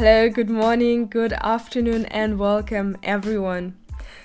[0.00, 3.76] Hello, good morning, good afternoon, and welcome everyone.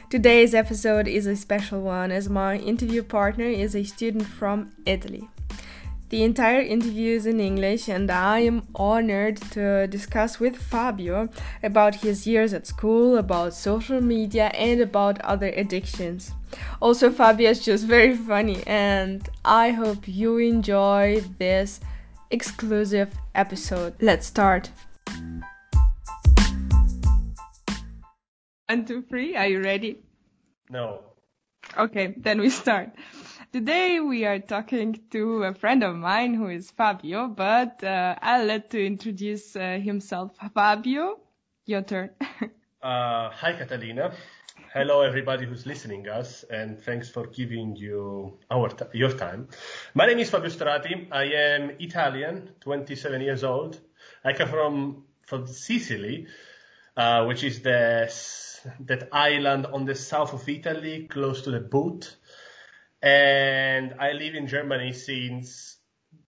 [0.09, 5.27] Today's episode is a special one as my interview partner is a student from Italy.
[6.07, 11.27] The entire interview is in English, and I am honored to discuss with Fabio
[11.61, 16.32] about his years at school, about social media, and about other addictions.
[16.82, 21.82] Also, Fabio is just very funny, and I hope you enjoy this
[22.32, 23.96] exclusive episode.
[24.00, 24.69] Let's start.
[28.68, 29.36] One, two, three.
[29.36, 30.00] Are you ready?
[30.71, 31.01] No.
[31.78, 32.89] Okay, then we start.
[33.53, 38.45] Today we are talking to a friend of mine who is Fabio, but uh, I'll
[38.45, 40.31] let to introduce uh, himself.
[40.55, 41.19] Fabio,
[41.67, 42.09] your turn.
[42.81, 44.16] uh, hi, Catalina.
[44.73, 49.47] Hello, everybody who's listening us, and thanks for giving you our t- your time.
[49.94, 51.08] My name is Fabio Strati.
[51.11, 53.80] I am Italian, 27 years old.
[54.23, 56.25] I come from from Sicily,
[56.97, 58.08] uh, which is the
[58.81, 62.16] that island on the south of Italy, close to the boot
[63.02, 65.77] and I live in Germany since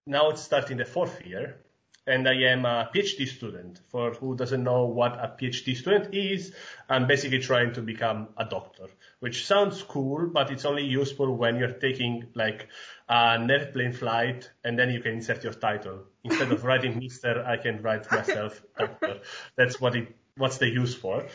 [0.06, 1.58] now it's starting the fourth year,
[2.06, 3.82] and I am a PhD student.
[3.90, 6.54] For who doesn't know what a PhD student is,
[6.88, 8.86] I'm basically trying to become a doctor,
[9.20, 12.68] which sounds cool, but it's only useful when you're taking like
[13.10, 16.04] an airplane flight and then you can insert your title.
[16.24, 19.20] Instead of writing Mister, I can write myself doctor.
[19.56, 21.26] That's what it, what's the use for.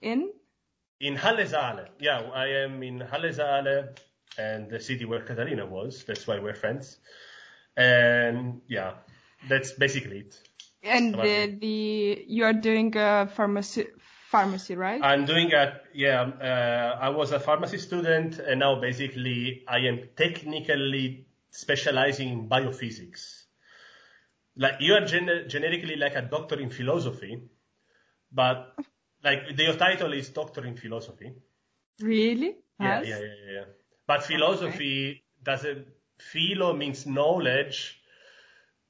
[0.00, 0.30] In?
[1.02, 1.88] In Halle Saale.
[1.98, 3.98] Yeah, I am in Halle Saale
[4.38, 6.04] and the city where Catalina was.
[6.04, 6.98] That's why we're friends.
[7.76, 8.92] And yeah,
[9.48, 10.40] that's basically it.
[10.84, 13.86] And the, the you are doing a pharmacy
[14.30, 15.00] pharmacy, right?
[15.02, 16.22] I'm doing a yeah.
[16.22, 23.42] Uh, I was a pharmacy student, and now basically I am technically specializing in biophysics.
[24.56, 27.42] Like you are gen- generically like a doctor in philosophy,
[28.32, 28.76] but
[29.24, 31.32] like your title is doctor in philosophy.
[32.00, 32.56] Really?
[32.80, 33.64] Yeah, yeah, yeah, yeah.
[34.06, 35.22] But philosophy okay.
[35.42, 35.86] doesn't,
[36.18, 38.00] philo means knowledge,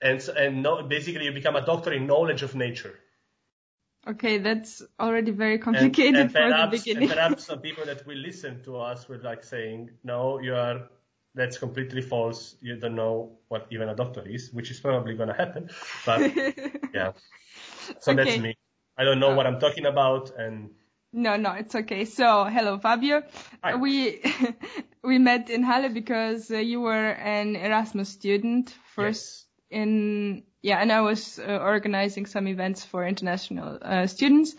[0.01, 2.99] and, and no, basically you become a doctor in knowledge of nature.
[4.07, 7.03] Okay, that's already very complicated and, and perhaps, the beginning.
[7.11, 10.89] and perhaps some people that will listen to us will like saying, no, you are,
[11.37, 12.57] that's completely false.
[12.61, 15.71] You don't know what even a doctor is, which is probably going to happen.
[16.05, 16.21] But
[16.95, 17.13] yeah,
[18.01, 18.25] so okay.
[18.25, 18.57] that's me.
[18.97, 20.71] I don't know what I'm talking about and
[21.13, 22.07] no, no, it's okay.
[22.07, 23.23] So, hello, Fabio.
[23.63, 23.75] Hi.
[23.75, 24.23] We
[25.05, 29.83] we met in Halle because uh, you were an Erasmus student first yes.
[29.83, 34.55] in yeah, and I was uh, organizing some events for international uh, students,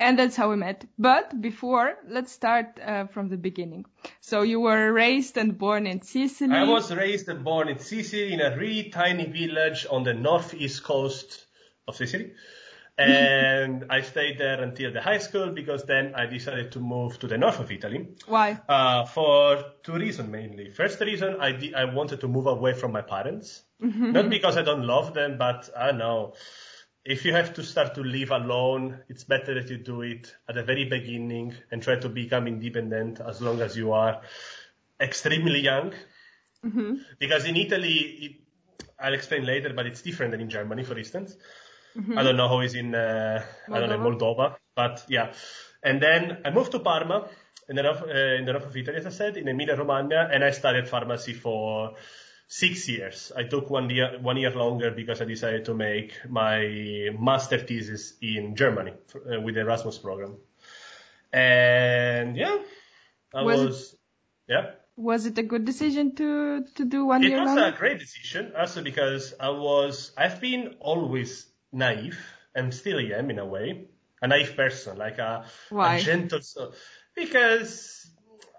[0.00, 0.84] and that's how we met.
[0.98, 3.84] But before, let's start uh, from the beginning.
[4.20, 6.56] So you were raised and born in Sicily.
[6.56, 10.82] I was raised and born in Sicily in a really tiny village on the northeast
[10.82, 11.44] coast
[11.86, 12.32] of Sicily
[12.96, 17.26] and I stayed there until the high school because then I decided to move to
[17.26, 18.08] the north of Italy.
[18.26, 18.60] Why?
[18.68, 20.70] Uh, for two reasons mainly.
[20.70, 23.62] First reason, I, di- I wanted to move away from my parents.
[23.82, 24.12] Mm-hmm.
[24.12, 26.34] Not because I don't love them, but I know
[27.04, 30.54] if you have to start to live alone, it's better that you do it at
[30.54, 34.22] the very beginning and try to become independent as long as you are
[35.00, 35.92] extremely young.
[36.64, 36.94] Mm-hmm.
[37.18, 38.32] Because in Italy, it,
[38.98, 41.36] I'll explain later, but it's different than in Germany, for instance.
[41.96, 42.18] Mm-hmm.
[42.18, 45.32] I don't know how it's in uh, I don't know Moldova, but yeah.
[45.82, 47.28] And then I moved to Parma
[47.68, 50.28] in the north, uh, in the north of Italy, as I said, in Emilia Romagna,
[50.32, 51.94] and I studied pharmacy for
[52.48, 53.32] six years.
[53.36, 58.14] I took one year one year longer because I decided to make my master thesis
[58.20, 60.36] in Germany uh, with the Erasmus program.
[61.32, 62.58] And yeah,
[63.32, 63.96] I was, was
[64.48, 64.70] yeah.
[64.96, 67.30] Was it a good decision to to do one year?
[67.30, 67.74] it year was longer?
[67.74, 72.18] a great decision, also because I was I've been always naive
[72.54, 73.86] and still I am in a way
[74.22, 75.44] a naive person like a,
[75.82, 76.72] a gentle soul
[77.14, 78.10] because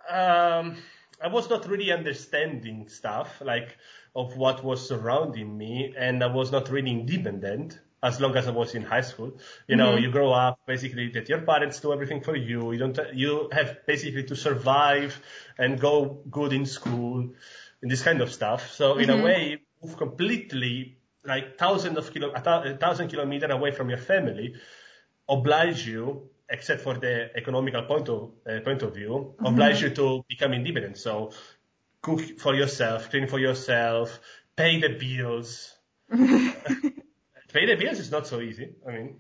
[0.10, 0.78] um,
[1.22, 3.78] I was not really understanding stuff like
[4.16, 8.52] of what was surrounding me and I was not really independent as long as I
[8.52, 9.34] was in high school.
[9.68, 10.04] You know, Mhm.
[10.04, 12.72] you grow up basically that your parents do everything for you.
[12.72, 15.20] You don't, you have basically to survive
[15.58, 17.34] and go good in school
[17.82, 18.72] and this kind of stuff.
[18.72, 19.20] So in Mhm.
[19.20, 20.98] a way, move completely
[21.28, 24.56] like thousands of kilo, a thousand kilometers away from your family
[25.30, 30.24] oblige you, except for the economical point of, uh, point of view, oblige you to
[30.30, 30.98] become independent.
[30.98, 31.32] So
[32.02, 34.20] cook for yourself, clean for yourself,
[34.56, 35.76] pay the bills.
[37.54, 38.76] pay the bills is not so easy.
[38.88, 39.16] I mean,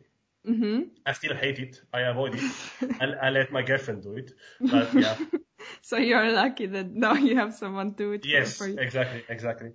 [0.45, 1.81] hmm I still hate it.
[1.93, 2.51] I avoid it.
[2.99, 4.31] I, I let my girlfriend do it.
[4.61, 5.17] But yeah.
[5.81, 8.77] So you're lucky that now you have someone to do it for- yes, for you.
[8.79, 9.71] exactly, exactly.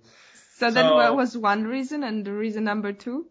[0.61, 3.25] So that So- was one reason, and the reason number two.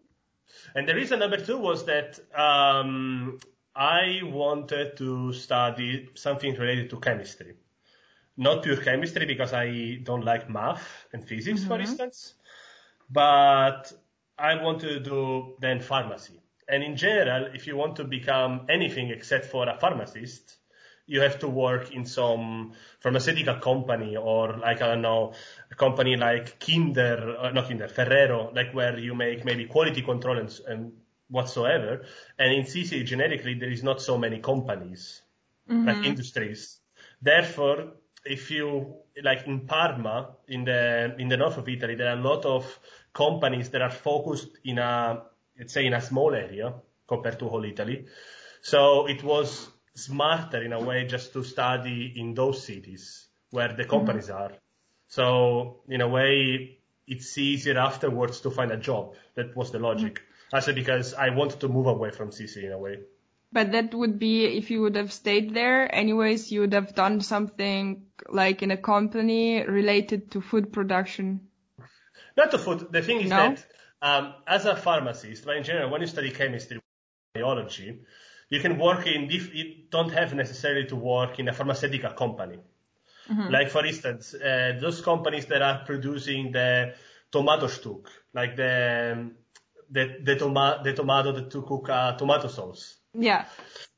[0.75, 3.39] And the reason number two was that um,
[3.73, 7.55] I wanted to study something related to chemistry.
[8.35, 12.33] Not pure chemistry because I don't like math and physics, for instance,
[13.09, 13.93] but
[14.37, 16.41] I wanted to do then pharmacy.
[16.67, 20.57] And in general, if you want to become anything except for a pharmacist,
[21.11, 22.71] you have to work in some
[23.01, 25.33] pharmaceutical company or like, I don't know,
[25.69, 30.39] a company like Kinder, uh, not Kinder, Ferrero, like where you make maybe quality control
[30.39, 30.93] and, and
[31.29, 32.05] whatsoever.
[32.39, 35.21] And in Sicily generically, there is not so many companies,
[35.67, 36.79] like industries.
[37.21, 37.91] Therefore,
[38.23, 42.21] if you, like in Parma, in the, in the north of Italy, there are a
[42.21, 42.79] lot of
[43.13, 45.23] companies that are focused in a,
[45.59, 46.73] let's say in a small area
[47.05, 48.05] compared to whole Italy.
[48.61, 53.85] So it was smarter in a way just to study in those cities where the
[53.85, 54.53] companies are.
[55.07, 56.77] So in a way,
[57.07, 59.15] it's easier afterwards to find a job.
[59.35, 60.21] That was the logic.
[60.53, 62.99] Also because I wanted to move away from Sicily in a way.
[63.53, 65.93] But that would be if you would have stayed there.
[65.93, 71.41] Anyways, you would have done something like in a company related to food production.
[72.37, 72.87] Not to food.
[72.91, 73.35] The thing is No?
[73.55, 73.65] that
[74.01, 76.79] um, as a pharmacist, but in general, when you study chemistry,
[77.33, 77.99] biology,
[78.51, 79.27] you can work in.
[79.27, 82.59] Diff- you don't have necessarily to work in a pharmaceutical company.
[83.49, 86.93] Like for instance, uh, those companies that are producing the
[87.31, 89.31] tomato stuck, like the
[89.89, 92.97] the the, toma- the tomato that to cook uh, tomato sauce.
[93.13, 93.45] Yeah.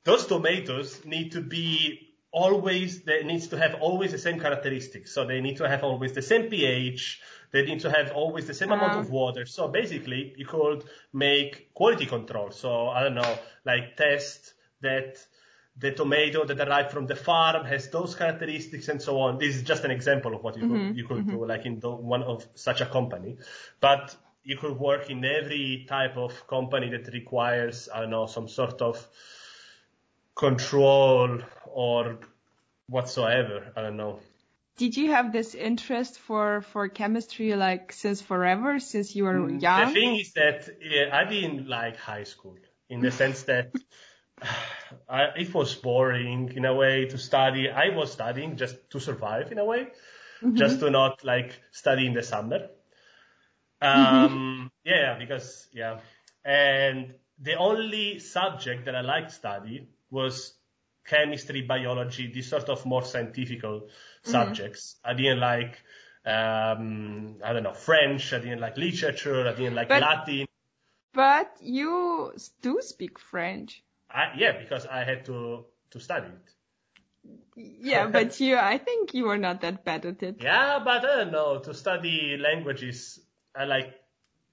[0.06, 2.00] those tomatoes need to be
[2.32, 5.14] always they needs to have always the same characteristics.
[5.14, 7.22] So they need to have always the same pH.
[7.54, 9.14] They need to have always the same amount of ah.
[9.14, 9.46] water.
[9.46, 10.84] So basically, you could
[11.14, 12.50] make quality control.
[12.52, 15.20] So I don't know, like test that
[15.78, 19.38] the tomato that arrived from the farm has those characteristics and so on.
[19.38, 20.98] This is just an example of what you could, mm-hmm.
[20.98, 21.38] you could mm-hmm.
[21.38, 23.38] do, like in the, one of such a company.
[23.80, 28.48] But you could work in every type of company that requires, I don't know, some
[28.48, 29.08] sort of
[30.36, 32.18] control or
[32.88, 33.72] whatsoever.
[33.76, 34.20] I don't know.
[34.78, 39.60] Did you have this interest for for chemistry like since forever, since you were Mm,
[39.62, 42.58] The thing is that yeah, I didn't like high school
[42.90, 43.72] in the sense that
[45.10, 47.70] I, it was boring in a way to study.
[47.70, 49.88] I was studying just to survive in a way,
[50.54, 52.70] just to not like study in the summer.
[53.82, 56.00] Um, yeah, because yeah,
[56.44, 60.54] and the only subject that I liked study was
[61.06, 63.62] chemistry, biology, these sort of more scientific
[64.24, 64.96] subjects.
[65.04, 65.82] I didn't like,
[66.26, 68.34] um, I don't know, French.
[68.34, 69.48] I didn't like literature.
[69.48, 70.46] I didn't like But- Latin.
[71.14, 73.84] But you do speak French.
[74.10, 76.54] I, yeah, because I had to to study it.
[77.56, 80.38] Yeah, but you, I think you were not that bad at it.
[80.42, 81.60] Yeah, but I don't know.
[81.60, 83.20] To study languages,
[83.56, 83.94] I like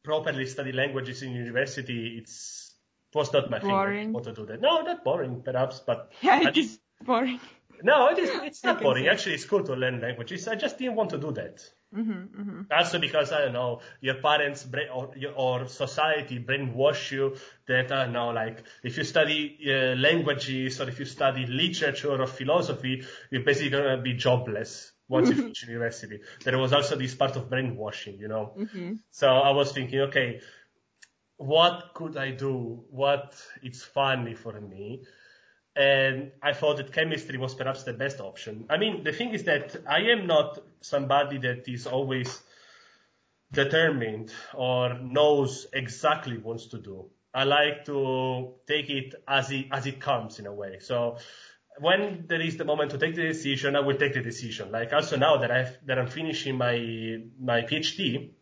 [0.02, 2.18] properly study languages in university.
[2.18, 2.69] It's
[3.14, 4.12] was not my thing.
[4.12, 4.60] What to do that?
[4.60, 7.40] No, not boring, perhaps, but Yeah, I it is boring.
[7.82, 9.08] No, it is, it's not boring.
[9.08, 10.46] Actually, it's cool to learn languages.
[10.48, 11.62] I just didn't want to do that.
[11.96, 17.36] Mm-hmm, Also because, I don't know, your parents bra- or, or society brainwash you
[17.66, 22.12] that, I don't know, like, if you study uh, languages or if you study literature
[22.22, 26.20] or philosophy, you're basically to be jobless once you finish university.
[26.44, 28.54] There was also this part of brainwashing, you know.
[29.10, 30.40] So I was thinking, okay,
[31.40, 32.84] what could I do?
[32.90, 35.02] What is funny for me?
[35.76, 38.66] and I thought that chemistry was perhaps the best option.
[38.68, 42.42] I mean, the thing is that I am not somebody that is always
[43.52, 47.10] determined or knows exactly wants to do.
[47.32, 50.78] I like to take it as it as it comes in a way.
[50.80, 51.18] So
[51.78, 54.72] when there is the moment to take the decision, I will take the decision.
[54.72, 58.32] Like also now that I that I'm finishing my my PhD,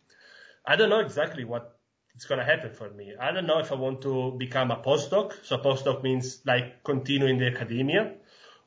[0.66, 1.77] I don't know exactly what
[2.18, 3.14] it's gonna happen for me.
[3.20, 5.34] I don't know if I want to become a postdoc.
[5.44, 8.14] So postdoc means like continue in the academia,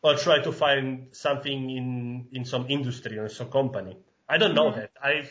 [0.02, 3.98] or try to find something in in some industry or some company.
[4.30, 4.80] I don't know mm-hmm.
[4.80, 4.92] that.
[5.04, 5.28] I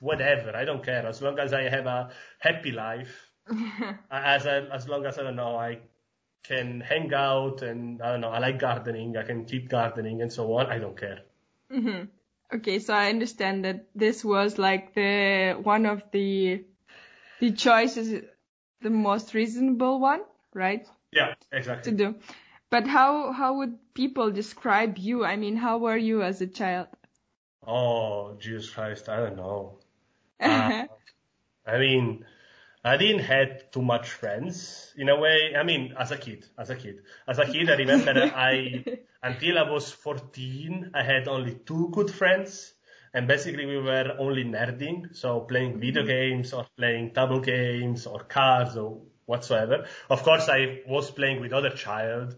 [0.00, 0.56] whatever.
[0.56, 2.10] I don't care as long as I have a
[2.40, 3.14] happy life.
[4.10, 5.78] as I, as long as I don't know I
[6.42, 9.16] can hang out and I don't know I like gardening.
[9.16, 10.66] I can keep gardening and so on.
[10.66, 11.20] I don't care.
[11.72, 12.06] Mm-hmm.
[12.52, 16.64] Okay, so I understand that this was like the one of the
[17.40, 18.22] the choice is
[18.82, 20.20] the most reasonable one,
[20.54, 20.86] right?
[21.12, 21.92] Yeah, exactly.
[21.92, 22.14] To do.
[22.70, 25.24] But how how would people describe you?
[25.24, 26.86] I mean, how were you as a child?
[27.66, 29.78] Oh, Jesus Christ, I don't know.
[30.40, 30.86] Uh,
[31.66, 32.24] I mean,
[32.82, 35.54] I didn't had too much friends in a way.
[35.54, 38.84] I mean, as a kid, as a kid, as a kid, I remember I
[39.22, 42.72] until I was 14, I had only two good friends.
[43.12, 48.20] And basically we were only nerding, so playing video games or playing table games or
[48.20, 49.86] cards or whatsoever.
[50.08, 52.36] Of course, I was playing with other child.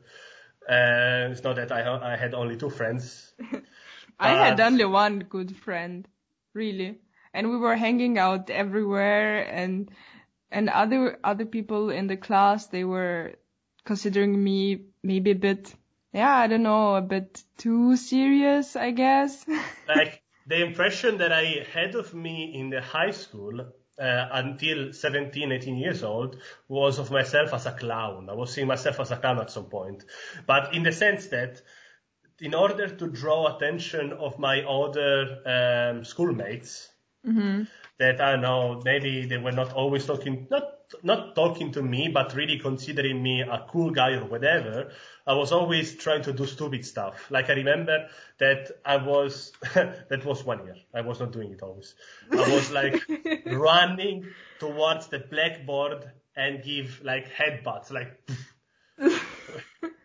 [0.68, 3.34] Uh, it's not that I I had only two friends.
[4.18, 6.06] I had only one good friend,
[6.54, 7.00] really,
[7.34, 9.90] and we were hanging out everywhere, and
[10.52, 13.34] and other other people in the class they were
[13.84, 15.74] considering me maybe a bit
[16.12, 19.44] yeah I don't know a bit too serious I guess.
[19.88, 25.52] like the impression that I had of me in the high school uh, until 17,
[25.52, 28.28] 18 years old was of myself as a clown.
[28.30, 30.04] I was seeing myself as a clown at some point.
[30.46, 31.62] But in the sense that
[32.40, 36.91] in order to draw attention of my other um, schoolmates,
[37.26, 37.62] mm-hmm.
[37.98, 42.34] that I know maybe they were not always talking, not not talking to me, but
[42.34, 44.90] really considering me a cool guy or whatever,
[45.26, 47.30] I was always trying to do stupid stuff.
[47.30, 50.76] Like I remember that I was, that was one year.
[50.94, 51.94] I was not doing it always.
[52.30, 53.02] I was like
[53.46, 54.26] running
[54.58, 58.20] towards the blackboard and give like headbutts, like,
[59.00, 59.20] I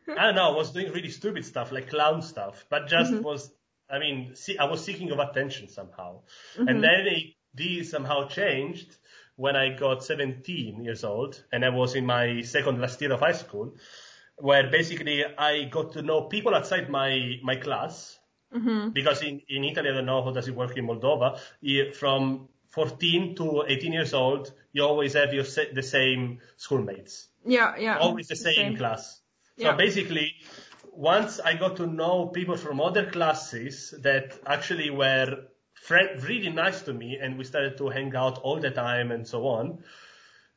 [0.07, 3.24] don't know, I was doing really stupid stuff, like clown stuff, but just mm-hmm.
[3.24, 3.51] was,
[3.89, 6.22] I mean, see, I was seeking of attention somehow.
[6.56, 6.67] Mm-hmm.
[6.67, 8.96] And then it, these somehow changed
[9.36, 13.20] when I got 17 years old and I was in my second last year of
[13.20, 13.75] high school,
[14.38, 18.20] where basically I got to know people outside my, my class.
[18.53, 18.89] Mm-hmm.
[18.89, 21.39] Because in, in Italy, I don't know how does it work in Moldova.
[21.96, 27.27] From 14 to 18 years old, you always have your the same schoolmates.
[27.46, 27.98] Yeah, yeah.
[27.98, 28.77] Always the same, same.
[28.77, 29.22] class.
[29.58, 29.75] So yeah.
[29.75, 30.34] basically,
[30.98, 35.44] once I got to know people from other classes that actually were
[35.75, 39.27] friend, really nice to me, and we started to hang out all the time and
[39.27, 39.84] so on.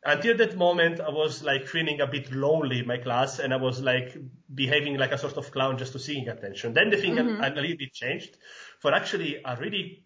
[0.03, 3.57] Until that moment, I was like feeling a bit lonely in my class, and I
[3.57, 4.17] was like
[4.55, 6.73] behaving like a sort of clown just to seeking attention.
[6.73, 7.43] Then the thing mm-hmm.
[7.43, 8.39] a, a little bit changed.
[8.79, 10.05] For actually, I really,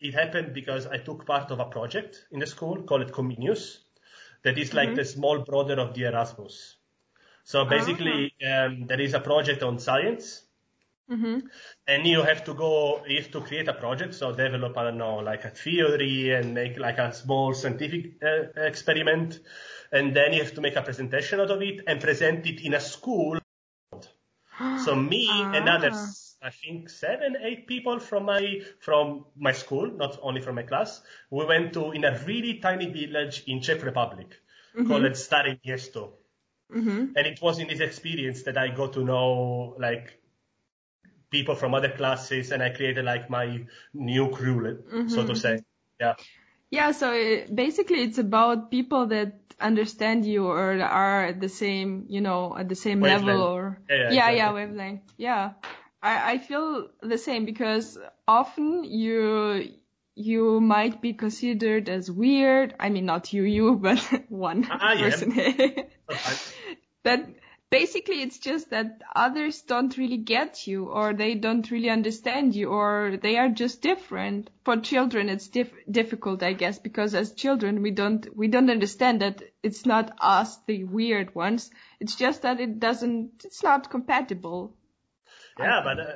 [0.00, 3.78] it happened because I took part of a project in the school called Comenius,
[4.44, 4.96] that is like mm-hmm.
[4.96, 6.76] the small brother of the Erasmus.
[7.46, 8.66] So basically, uh-huh.
[8.66, 10.46] um, there is a project on science
[11.10, 11.46] Mm-hmm.
[11.86, 14.98] And you have to go, you have to create a project, so develop, I don't
[14.98, 19.38] know, like a theory and make like a small scientific uh, experiment.
[19.92, 22.74] And then you have to make a presentation out of it and present it in
[22.74, 23.38] a school.
[24.84, 25.52] so me ah.
[25.54, 30.56] and others, I think seven, eight people from my, from my school, not only from
[30.56, 34.34] my class, we went to, in a really tiny village in Czech Republic
[34.76, 34.88] mm-hmm.
[34.88, 36.14] called Staré Město.
[36.74, 37.16] Mm-hmm.
[37.16, 40.20] And it was in this experience that I got to know like
[41.30, 45.08] people from other classes and I created like my new crew, mm-hmm.
[45.08, 45.60] so to say.
[46.00, 46.14] Yeah.
[46.70, 52.06] Yeah, so it, basically it's about people that understand you or are at the same,
[52.08, 53.26] you know, at the same wavelength.
[53.26, 54.36] level or yeah, yeah, yeah, exactly.
[54.36, 55.12] yeah, wavelength.
[55.16, 55.52] Yeah.
[56.02, 59.72] I, I feel the same because often you
[60.16, 62.74] you might be considered as weird.
[62.80, 65.32] I mean, not you, you, but one I person.
[67.04, 67.28] that
[67.70, 72.68] basically it's just that others don't really get you or they don't really understand you
[72.68, 77.82] or they are just different for children it's dif- difficult i guess because as children
[77.82, 82.60] we don't we don't understand that it's not us the weird ones it's just that
[82.60, 84.72] it doesn't it's not compatible
[85.58, 86.12] yeah but uh,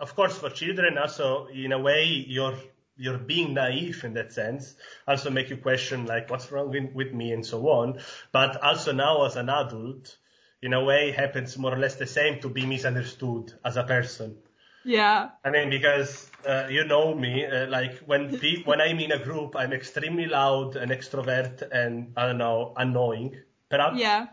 [0.00, 2.56] of course for children also in a way you're
[2.96, 4.74] you're being naive in that sense
[5.06, 7.98] also make you question like what's wrong with, with me and so on
[8.32, 10.16] but also now as an adult
[10.62, 14.36] in a way happens more or less the same to be misunderstood as a person.
[14.84, 15.30] Yeah.
[15.44, 19.22] I mean, because uh, you know me, uh, like when pe- when I'm in a
[19.22, 23.36] group, I'm extremely loud and extrovert and I don't know, annoying,
[23.68, 23.98] perhaps.
[23.98, 24.26] Yeah.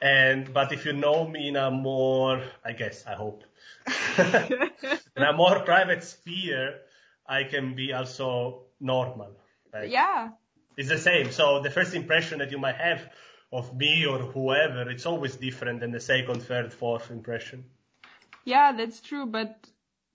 [0.00, 3.44] And but if you know me in a more, I guess, I hope,
[5.16, 6.80] in a more private sphere,
[7.26, 9.32] I can be also normal.
[9.72, 10.30] Like, yeah.
[10.76, 11.30] It's the same.
[11.30, 13.08] So the first impression that you might have
[13.52, 17.64] of me or whoever, it's always different than the second, third, fourth impression.
[18.44, 19.68] Yeah, that's true, but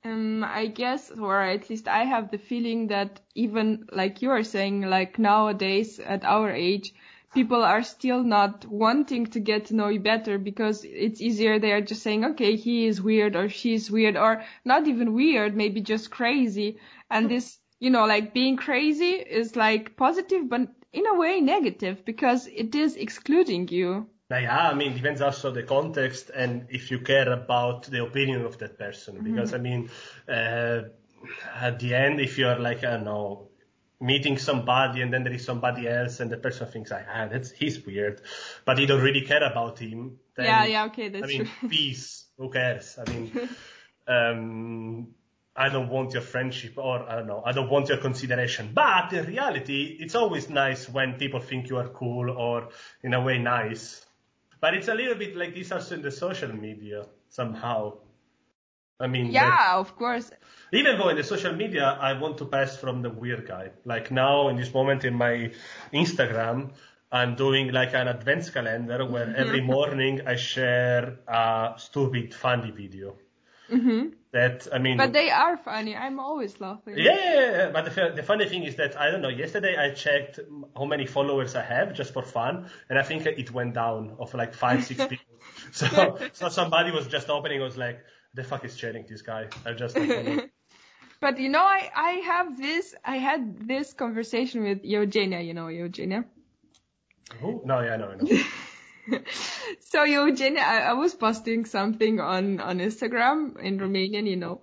[0.03, 4.43] um, I guess, or at least I have the feeling that even like you are
[4.43, 6.93] saying, like nowadays at our age,
[7.33, 11.59] people are still not wanting to get to know you better because it's easier.
[11.59, 15.55] They are just saying, okay, he is weird or she's weird or not even weird,
[15.55, 16.77] maybe just crazy.
[17.09, 22.03] And this, you know, like being crazy is like positive, but in a way negative
[22.05, 24.07] because it is excluding you.
[24.31, 28.59] Yeah, I mean, depends also the context and if you care about the opinion of
[28.59, 29.15] that person.
[29.15, 29.33] Mm-hmm.
[29.33, 29.89] Because I mean,
[30.27, 30.81] uh,
[31.55, 33.49] at the end, if you're like, I don't know,
[33.99, 37.51] meeting somebody and then there is somebody else and the person thinks like, ah, that's
[37.51, 38.21] he's weird,
[38.65, 40.17] but you don't really care about him.
[40.35, 41.69] Then, yeah, yeah, okay, that's I mean, true.
[41.69, 42.25] peace.
[42.37, 42.97] Who cares?
[42.97, 43.49] I mean,
[44.07, 45.07] um,
[45.59, 48.71] I don't want your friendship or I don't know, I don't want your consideration.
[48.73, 52.69] But in reality, it's always nice when people think you are cool or
[53.03, 54.05] in a way nice.
[54.61, 57.97] But it's a little bit like this also in the social media somehow.
[59.01, 60.31] I mean, yeah, of course.
[60.71, 63.71] Even though in the social media, I want to pass from the weird guy.
[63.83, 65.51] Like now, in this moment in my
[65.93, 66.71] Instagram,
[67.11, 69.41] I'm doing like an advent calendar where mm-hmm.
[69.43, 73.15] every morning I share a stupid funny video.
[73.71, 74.09] Mm-hmm.
[74.31, 75.95] That I mean, but they are funny.
[75.95, 76.95] I'm always laughing.
[76.97, 77.69] Yeah, yeah, yeah.
[77.71, 79.29] but the, the funny thing is that I don't know.
[79.29, 80.39] Yesterday I checked
[80.77, 84.33] how many followers I have just for fun, and I think it went down of
[84.35, 85.25] like five, six people.
[85.71, 88.01] So, so somebody was just opening, was like,
[88.35, 89.95] "The fuck is sharing this guy?" I just.
[91.21, 92.93] but you know, I I have this.
[93.03, 95.41] I had this conversation with Eugenia.
[95.41, 96.25] You know Eugenia.
[97.41, 97.61] Who?
[97.65, 98.43] No, yeah, no, I know.
[99.79, 104.61] so Eugenia, I, I was posting something on on Instagram in Romanian, you know,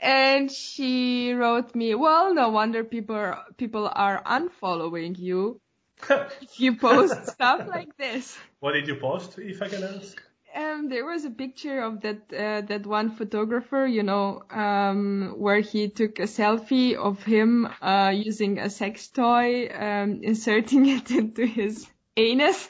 [0.00, 5.60] and she wrote me, "Well, no wonder people are, people are unfollowing you
[6.10, 10.22] if you post stuff like this." What did you post, if I can ask?
[10.54, 15.60] Um, there was a picture of that uh, that one photographer, you know, um, where
[15.60, 21.44] he took a selfie of him uh, using a sex toy, um, inserting it into
[21.44, 22.68] his anus.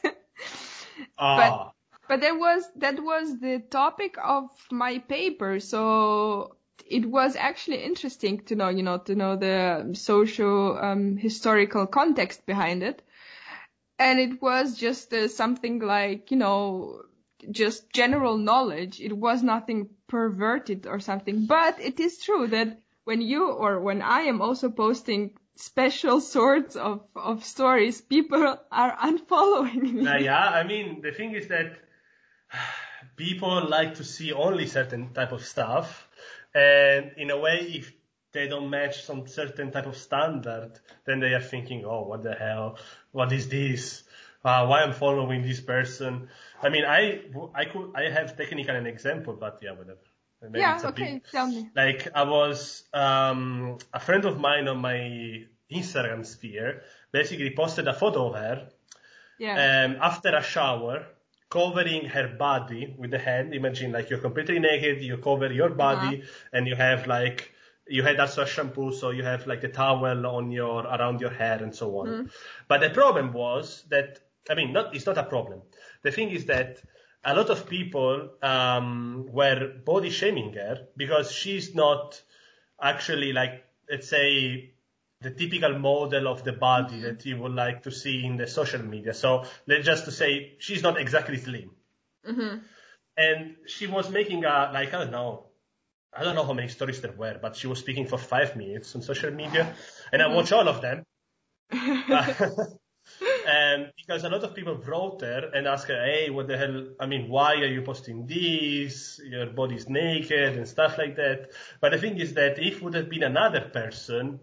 [1.19, 1.37] Ah.
[1.37, 1.73] But
[2.09, 6.57] but that was that was the topic of my paper, so
[6.87, 12.47] it was actually interesting to know, you know, to know the social um, historical context
[12.47, 13.03] behind it.
[13.99, 17.03] And it was just uh, something like, you know,
[17.51, 19.01] just general knowledge.
[19.01, 21.47] It was nothing perverted or something.
[21.47, 26.77] But it is true that when you or when I am also posting special sorts
[26.77, 30.07] of, of stories, people are unfollowing me.
[30.07, 31.79] Uh, yeah, I mean, the thing is that
[33.17, 36.09] people like to see only certain type of stuff.
[36.55, 37.93] And in a way, if
[38.33, 40.73] they don't match some certain type of standard,
[41.07, 42.79] then they are thinking, oh, what the hell?
[43.13, 44.03] What is this?
[44.45, 46.29] Uh, why I'm following this person?
[46.63, 47.23] I mean, I,
[47.55, 50.01] I could, I have technically an example, but yeah, whatever.
[50.51, 51.71] Maybe yeah, okay, big, tell me.
[51.75, 57.95] Like I was, um, a friend of mine on my Instagram sphere basically posted a
[57.95, 58.69] photo of her.
[59.39, 59.85] Yeah.
[59.85, 61.07] Um, after a shower,
[61.55, 63.55] covering her body with the hand.
[63.55, 66.53] Imagine like you're completely naked, you cover your body, uh-huh.
[66.53, 67.53] and you have like
[67.87, 71.31] you had also a shampoo, so you have like the towel on your around your
[71.31, 72.07] hair and so on.
[72.09, 72.31] Mm.
[72.67, 74.19] But the problem was that
[74.51, 75.63] I mean, not it's not a problem.
[76.03, 76.83] The thing is that
[77.25, 82.21] a lot of people um, were body shaming her because she's not
[82.81, 84.75] actually like let's say
[85.21, 87.03] the typical model of the body mm-hmm.
[87.03, 89.15] that you would like to see in the social media.
[89.15, 91.71] So let's just to say she's not exactly slim.
[92.29, 92.59] Mm-hmm.
[93.17, 95.47] And she was making a like I don't know,
[96.13, 98.95] I don't know how many stories there were, but she was speaking for five minutes
[98.95, 99.75] on social media,
[100.13, 100.33] and mm-hmm.
[100.33, 101.05] I watch all of them.
[103.47, 106.87] And because a lot of people wrote her and asked her, hey, what the hell?
[106.99, 109.21] I mean, why are you posting this?
[109.25, 111.51] Your body's naked and stuff like that.
[111.81, 114.41] But the thing is that if would have been another person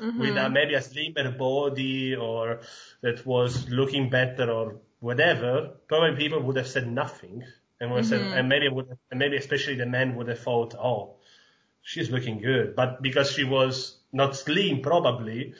[0.00, 0.20] mm-hmm.
[0.20, 2.60] with a, maybe a slimmer body or
[3.00, 7.44] that was looking better or whatever, probably people would have said nothing.
[7.80, 8.04] And, mm-hmm.
[8.04, 11.16] said, and maybe would have, and maybe especially the men would have thought, oh,
[11.82, 12.76] she's looking good.
[12.76, 15.54] But because she was not slim, probably,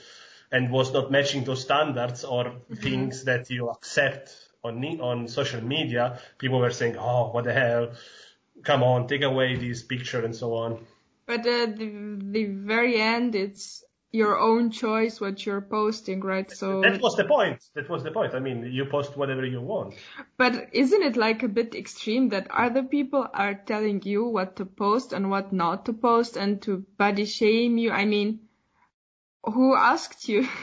[0.53, 2.75] and was not matching those standards or mm-hmm.
[2.75, 7.93] things that you accept on on social media, people were saying, "Oh, what the hell?
[8.63, 10.87] Come on, take away this picture and so on."
[11.27, 16.51] But uh, the the very end, it's your own choice what you're posting, right?
[16.51, 17.65] So that was the point.
[17.75, 18.35] That was the point.
[18.35, 19.95] I mean, you post whatever you want.
[20.37, 24.67] But isn't it like a bit extreme that other people are telling you what to
[24.67, 27.91] post and what not to post and to body shame you?
[27.91, 28.41] I mean,
[29.45, 30.49] who asked you?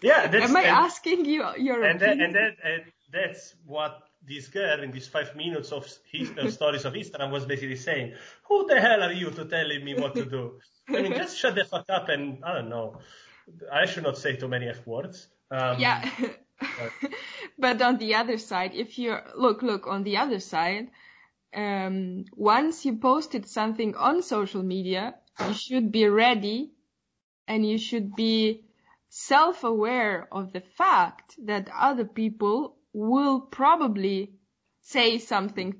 [0.00, 2.32] Yeah, that's, am I and, asking you your and opinion?
[2.32, 2.82] That, and that and
[3.12, 7.46] that's what this girl in these five minutes of his, uh, stories of Instagram was
[7.46, 8.14] basically saying.
[8.44, 10.60] Who the hell are you to telling me what to do?
[10.88, 12.98] I mean, just shut the fuck up and I don't know.
[13.72, 15.28] I should not say too many f words.
[15.50, 16.08] Um, yeah.
[16.60, 16.92] but.
[17.58, 20.90] but on the other side, if you look, look on the other side,
[21.54, 25.14] um, once you posted something on social media,
[25.46, 26.72] you should be ready
[27.48, 28.62] and you should be
[29.08, 34.34] self-aware of the fact that other people will probably
[34.82, 35.74] say something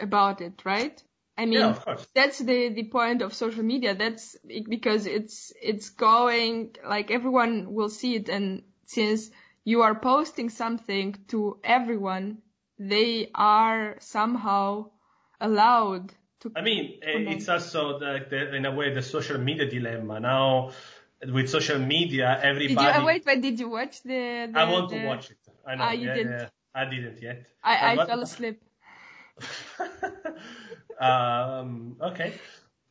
[0.00, 1.02] about it, right?
[1.36, 3.94] I mean, yeah, that's the, the point of social media.
[3.94, 8.28] That's because it's, it's going, like everyone will see it.
[8.28, 9.30] And since
[9.64, 12.38] you are posting something to everyone,
[12.78, 14.90] they are somehow
[15.40, 16.52] allowed to.
[16.54, 17.28] I mean, comment.
[17.30, 20.70] it's also the, the, in a way the social media dilemma now.
[21.32, 22.86] With social media, everybody.
[22.86, 23.26] Did you wait?
[23.26, 24.50] Wait, did you watch the?
[24.52, 25.38] the I want the, to watch it.
[25.66, 25.84] I know.
[25.84, 26.32] Ah, you yeah, didn't.
[26.32, 26.48] yeah.
[26.74, 27.46] I didn't yet.
[27.62, 28.60] I, I But fell asleep.
[31.00, 32.34] um, okay.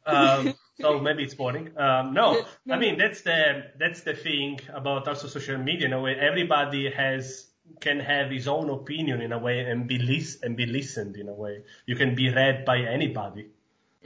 [0.06, 1.78] Um, so maybe it's boring.
[1.78, 5.88] Um, no, I mean that's the that's the thing about also social media.
[5.88, 7.48] In a way, everybody has
[7.80, 11.30] can have his own opinion in a way and be lis- and be listened in
[11.30, 11.64] a way.
[11.86, 13.48] You can be read by anybody.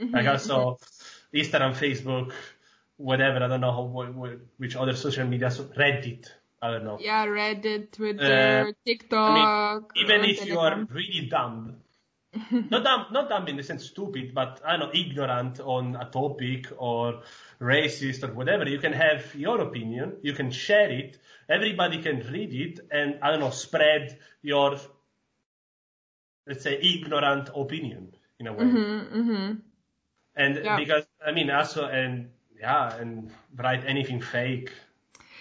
[0.00, 0.78] Like also
[1.34, 2.32] Instagram, Facebook,
[2.98, 3.42] whatever.
[3.42, 5.50] I don't know how, wh- wh- which other social media.
[5.50, 6.28] So Reddit.
[6.60, 6.98] I don't know.
[7.00, 9.92] Yeah, Reddit, Twitter, Uh, TikTok.
[9.96, 11.76] even uh, if you are really dumb,
[12.50, 16.10] not dumb, not dumb in the sense stupid, but I don't know, ignorant on a
[16.10, 17.22] topic or
[17.60, 22.52] racist or whatever, you can have your opinion, you can share it, everybody can read
[22.52, 24.78] it, and I don't know, spread your,
[26.46, 28.64] let's say, ignorant opinion in a way.
[28.64, 29.52] Mm-hmm.
[30.36, 30.76] And Yeah.
[30.76, 32.30] because I mean, also and
[32.60, 34.70] yeah, and write anything fake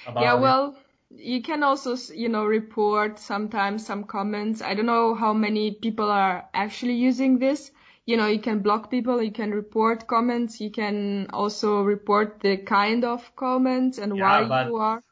[0.06, 0.42] about Yeah, it.
[0.42, 0.76] well,
[1.10, 4.62] you can also, you know, report sometimes some comments.
[4.62, 7.72] I don't know how many people are actually using this.
[8.06, 12.58] You know, you can block people, you can report comments, you can also report the
[12.58, 15.04] kind of comments and Yeah, why but- you are.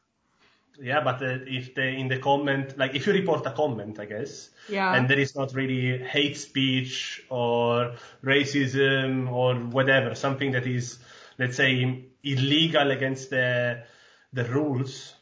[0.78, 4.04] Yeah, but uh, if they in the comment, like if you report a comment, I
[4.04, 4.94] guess, Yeah.
[4.94, 10.98] and there is not really hate speech or racism or whatever, something that is,
[11.38, 13.82] let's say, illegal against the
[14.32, 15.14] the rules,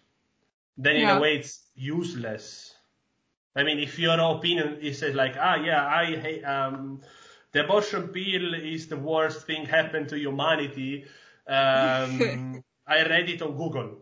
[0.76, 2.74] then in a way it's useless.
[3.56, 7.00] I mean, if your opinion is like, ah, yeah, I hate, um,
[7.52, 11.04] the abortion bill is the worst thing happened to humanity.
[11.46, 13.98] Um, I read it on Google.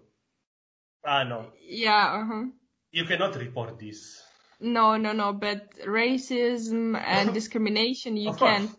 [1.05, 2.45] Ah, no, Yeah, uh-huh.
[2.93, 4.23] you cannot report this.
[4.61, 8.71] No, no, no, but racism and discrimination you can.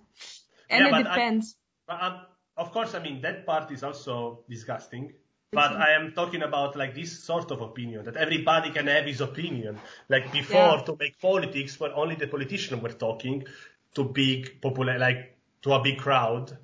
[0.69, 1.55] And Yeah, it but I- depends.
[1.87, 2.25] But um,
[2.57, 5.13] of course, I mean that part is also disgusting.
[5.51, 9.21] But I am talking about like this sort of opinion that everybody can have his
[9.21, 9.79] opinion.
[10.09, 10.83] Like before, Yeah.
[10.87, 13.45] to make politics, where only the politicians were talking
[13.93, 16.57] to big popular, like to a big crowd.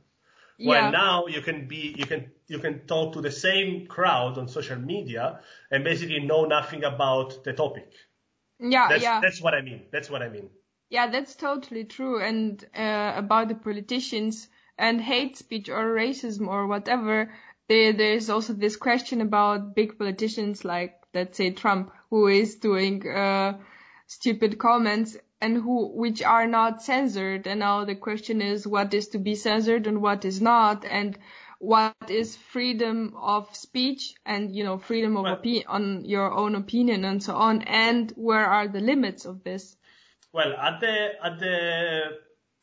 [0.58, 0.90] Well, Yeah.
[0.90, 4.78] now you can be, you can, you can talk to the same crowd on social
[4.80, 7.92] media and basically know nothing about the topic.
[8.60, 9.22] Yeah, That's, yeah.
[9.22, 9.84] that's what I mean.
[9.92, 10.50] That's what I mean.
[10.90, 12.20] Yeah, that's totally true.
[12.20, 17.32] And uh, about the politicians and hate speech or racism or whatever,
[17.68, 23.08] there there's also this question about big politicians like let's say Trump, who is doing
[23.08, 23.58] uh,
[24.08, 27.48] stupid comments and who which are not censored.
[27.48, 31.18] And now the question is what is to be censored and what is not, and
[31.60, 36.56] what is freedom of speech and you know freedom of Well- opi- on your own
[36.56, 39.76] opinion and so on, and where are the limits of this?
[40.32, 42.20] Well, at the at the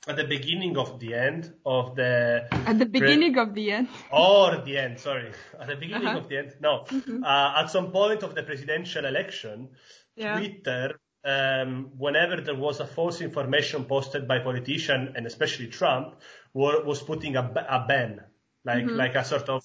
[0.06, 3.88] at the beginning of the end of the At the beginning of the end.
[4.12, 6.18] or the end, sorry, at the beginning Uh-huh.
[6.18, 6.84] of the end, no,
[7.24, 9.68] uh, at some point of the presidential election,
[10.16, 10.38] Yeah.
[10.38, 16.14] Twitter, um, whenever there was a false information posted by politician and especially Trump,
[16.54, 18.20] wa- was putting a, a ban,
[18.64, 18.96] like Mm-hmm.
[18.96, 19.64] like a sort of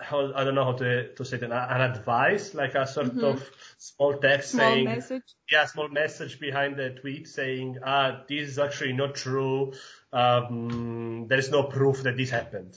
[0.00, 3.16] how, I don't know how to, to say it, an, an advice, like a sort
[3.18, 4.58] of small text Mm-hmm.
[4.58, 5.22] Small saying, message.
[5.50, 9.72] yeah, small message behind the tweet saying, ah, this is actually not true.
[10.12, 12.76] Um, there is no proof that this happened.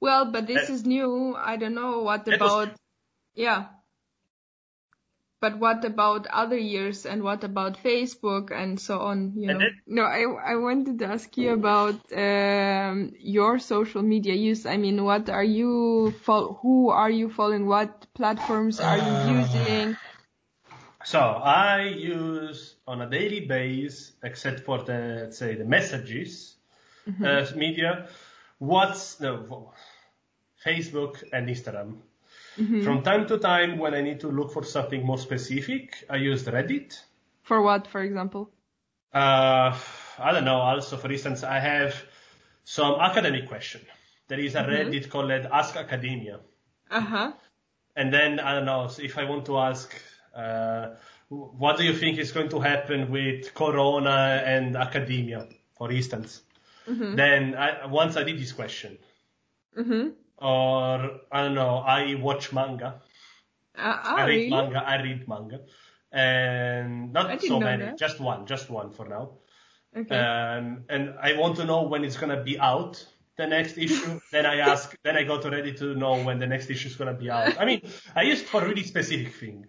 [0.00, 1.34] Well, but this is new.
[1.34, 2.76] I don't know what That was- about.
[3.34, 3.66] Yeah.
[5.40, 9.32] But what about other years and what about Facebook and so on?
[9.36, 9.60] You know.
[9.86, 14.66] No, I I wanted to ask you about um, your social media use.
[14.66, 17.66] I mean, what are you fol- Who are you following?
[17.66, 19.96] What platforms are Uh, you using?
[21.04, 26.56] So I use on a daily basis, except for the let's say the messages
[27.22, 28.08] uh, media,
[28.58, 29.72] what's no,
[30.64, 31.98] Facebook and Instagram.
[32.56, 36.44] From time to time, when I need to look for something more specific, I use
[36.44, 36.98] Reddit.
[37.42, 38.50] For what, for example?
[39.12, 39.78] Uh,
[40.18, 40.56] I don't know.
[40.56, 41.94] Also, for instance, I have
[42.64, 43.82] some academic question.
[44.28, 46.40] There is a Reddit called Ask Academia.
[46.90, 47.32] Uh huh.
[47.94, 49.94] And then I don't know so if I want to ask,
[50.34, 50.96] uh,
[51.28, 56.42] what do you think is going to happen with Corona and academia, for instance?
[56.86, 58.98] Then I, once I did this question,
[59.76, 60.08] Mm-hmm.
[60.38, 63.00] Or I don't know, I watch manga.
[63.76, 64.50] Uh, ah, I read really?
[64.50, 64.78] manga.
[64.78, 65.60] I read manga,
[66.12, 67.98] and not so many, that.
[67.98, 69.30] just one, just one for now.
[69.96, 70.14] Okay.
[70.16, 73.04] Um, and I want to know when it's gonna be out.
[73.38, 76.46] The next issue, then I ask, then I go to Reddit to know when the
[76.46, 77.60] next issue is gonna be out.
[77.60, 77.82] I mean,
[78.14, 79.66] I used for really specific thing.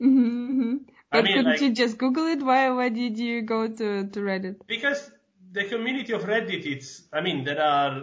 [0.00, 0.74] Mm-hmm.
[1.10, 2.42] I But mean, couldn't like- you just Google it?
[2.42, 4.56] Why why did you go to to Reddit?
[4.66, 5.10] because
[5.52, 6.66] the community of Reddit.
[6.66, 8.02] It's I mean there are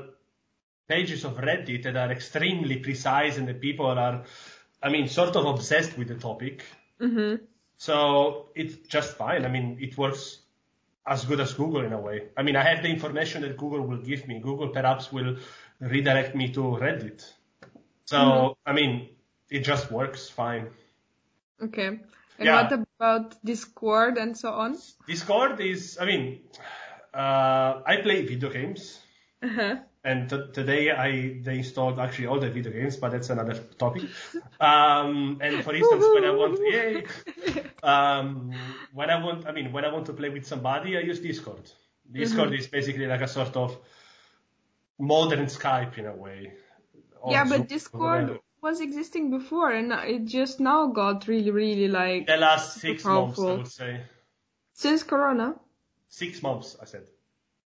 [0.87, 4.23] pages of Reddit that are extremely precise and the people are
[4.81, 6.63] I mean sort of obsessed with the topic.
[7.01, 7.43] Mm-hmm.
[7.77, 9.45] So it's just fine.
[9.45, 10.39] I mean it works
[11.05, 12.29] as good as Google in a way.
[12.37, 14.39] I mean I have the information that Google will give me.
[14.39, 15.37] Google perhaps will
[15.79, 17.29] redirect me to Reddit.
[18.05, 18.69] So Mm-hmm.
[18.69, 19.09] I mean
[19.49, 20.67] it just works fine.
[21.61, 21.87] Okay.
[21.87, 22.63] And Yeah.
[22.63, 24.75] what about Discord and so on?
[25.07, 26.41] Discord is, I mean,
[27.13, 28.99] uh, I play video games,
[29.43, 29.75] Uh-huh.
[30.03, 34.03] And t- today I they installed actually all the video games, but that's another topic.
[34.59, 37.03] Um, and for instance, when I want, yay,
[37.83, 38.53] um,
[38.93, 41.69] when I want, I mean, when I want to play with somebody, I use Discord.
[42.09, 43.77] Discord is basically like a sort of
[44.99, 46.53] modern Skype in a way.
[47.29, 52.27] Yeah, Zoom, but Discord was existing before and it just now got really, really like
[52.27, 54.01] The last six months, I would say.
[54.73, 55.55] since Corona.
[56.07, 57.03] Six months, I said.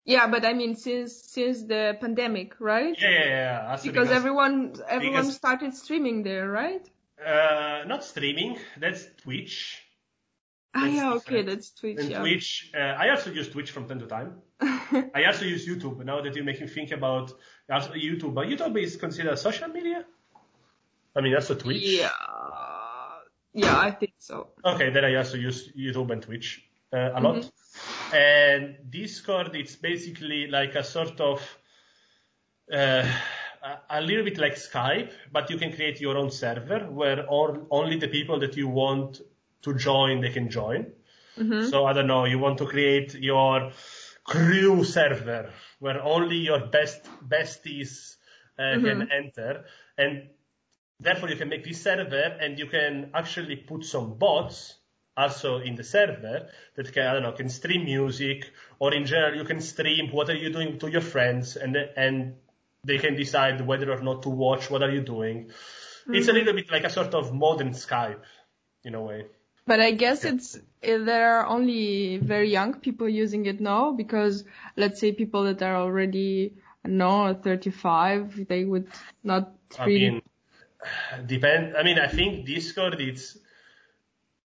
[0.08, 2.96] Yeah, but I mean since since the pandemic, right?
[2.98, 3.74] Yeah, yeah, yeah.
[3.74, 6.86] Actually, Because everyone everyone because- started streaming there, right?
[7.20, 8.58] Uh, not streaming.
[8.80, 9.84] That's Twitch.
[10.74, 11.98] Ah, That's yeah, okay, that's Twitch.
[12.00, 12.20] And yeah.
[12.20, 12.72] Twitch.
[12.74, 14.30] Uh, I also use Twitch from time to time.
[15.16, 16.06] I also use YouTube.
[16.06, 17.34] Now that you make me think about
[17.70, 20.06] also YouTube, but YouTube is considered social media.
[21.16, 21.84] I mean, that's also Twitch.
[21.84, 22.12] yeah,
[23.54, 24.50] yeah, I think so.
[24.64, 27.50] Okay, then I also use YouTube and Twitch uh, a lot.
[28.12, 28.16] Mm-hmm.
[28.16, 31.58] And Discord, it's basically like a sort of
[32.72, 33.06] uh,
[33.90, 37.98] a- little bit like Skype, but you can create your own server where all, only
[37.98, 39.22] the people that you want
[39.64, 40.92] to join they can join.
[41.70, 43.72] So I don't know, you want to create your
[44.24, 48.16] crew server where only your best besties
[48.58, 49.66] uh, can enter,
[49.98, 50.30] and
[51.00, 54.76] therefore you can make this server and you can actually put some bots
[55.18, 59.36] also in the server that can I don't know can stream music or in general
[59.36, 62.36] you can stream what are you doing to your friends and and
[62.84, 65.52] they can decide whether or not to watch what are you doing.
[66.10, 68.22] It's a little bit like a sort of modern Skype
[68.86, 69.26] in a way.
[69.66, 74.46] But I guess it's eh, there are only very young people using it now because
[74.78, 76.54] let's say people that are already
[76.86, 78.88] no 35 they would
[79.24, 80.22] not I mean,
[81.26, 81.76] depend.
[81.76, 83.38] I mean, I think Discord is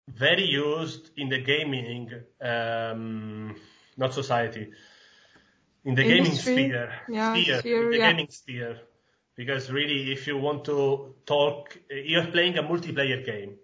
[0.08, 3.56] very used in the gaming, um,
[3.98, 4.72] not society,
[5.86, 6.15] in the Industry?
[6.15, 8.12] gaming sphere, Yeah, sphere, sphere, in the yeah.
[8.12, 8.80] gaming sphere.
[9.36, 13.58] Because really, if you want to talk, you're playing a multiplayer game,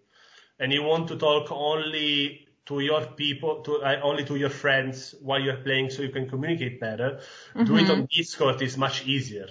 [0.60, 5.15] and you want to talk only to your people, to uh, only to your friends
[5.21, 7.19] while you're playing, so you can communicate better.
[7.63, 9.47] Do it on Discord is much easier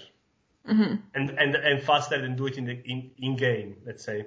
[1.14, 4.26] and, and and faster than do it in the in, in game, let's say.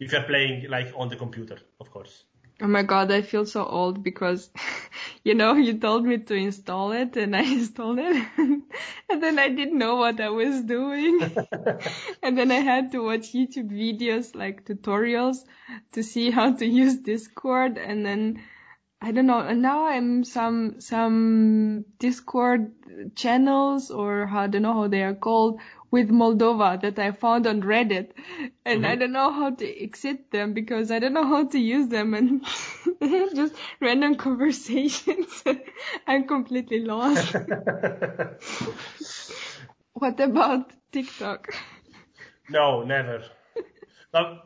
[0.00, 2.24] If you're playing like on the computer, of course.
[2.60, 4.50] Oh my god, I feel so old because,
[5.24, 8.26] you know, you told me to install it and I installed it
[9.08, 11.20] and then I didn't know what I was doing.
[12.22, 15.44] and then I had to watch YouTube videos like tutorials
[15.92, 18.42] to see how to use Discord and then
[19.00, 22.72] I don't know, and now I'm some, some Discord
[23.14, 27.62] channels or I don't know how they are called with Moldova that I found on
[27.62, 28.10] Reddit.
[28.64, 29.00] And I mm-hmm.
[29.00, 32.44] don't know how to exit them because I don't know how to use them and
[33.34, 35.44] just random conversations.
[36.06, 37.34] I'm completely lost.
[39.94, 41.54] what about TikTok?
[42.50, 43.24] No, never.
[44.10, 44.44] But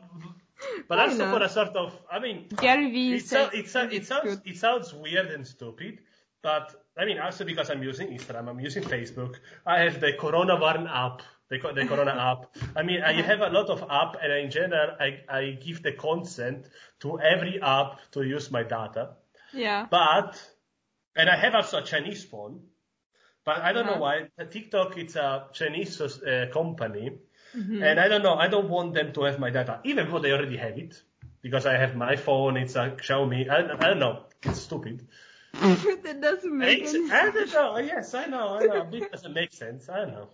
[0.87, 4.05] but also for a sort of, I mean, Gary Vee it, so, it, so, it
[4.05, 4.41] sounds good.
[4.45, 5.99] it sounds weird and stupid,
[6.43, 9.35] but I mean also because I'm using Instagram, I'm using Facebook.
[9.65, 12.55] I have the Corona Warn app, the, the Corona app.
[12.75, 15.93] I mean, I have a lot of app, and in general, I I give the
[15.93, 16.67] consent
[16.99, 19.15] to every app to use my data.
[19.53, 19.87] Yeah.
[19.89, 20.41] But,
[21.15, 22.61] and I have also a Chinese phone,
[23.45, 24.25] but I don't know Uh-huh.
[24.37, 24.45] why.
[24.49, 27.11] TikTok, it's a Chinese uh, company,
[27.55, 27.83] Mm-hmm.
[27.83, 30.31] and I don't know, I don't want them to have my data, even though they
[30.31, 30.99] already have it,
[31.43, 35.05] because I have my phone, it's a Xiaomi, I, I don't know, it's stupid.
[36.03, 39.53] that doesn't make any I don't know, yes, I know, I know, it doesn't make
[39.53, 40.29] sense, I don't know.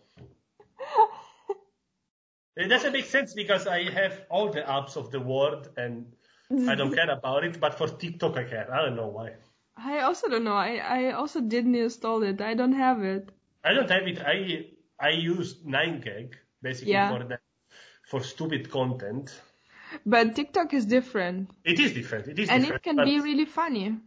[2.55, 6.13] It doesn't make sense because I have all the apps of the world and
[6.67, 9.33] I don't care about it, but for TikTok I care, I don't know why.
[9.77, 10.55] I also don't know.
[10.55, 12.41] I, I also didn't install it.
[12.41, 13.29] I don't have it.
[13.63, 14.19] I don't have it.
[14.19, 14.65] I
[14.99, 17.09] I use 9gag basically Yeah.
[17.09, 17.39] for the
[18.09, 19.39] for stupid content.
[20.05, 21.49] But TikTok is different.
[21.63, 22.27] It is different.
[22.27, 22.85] It is And different.
[22.85, 23.97] it can be really funny.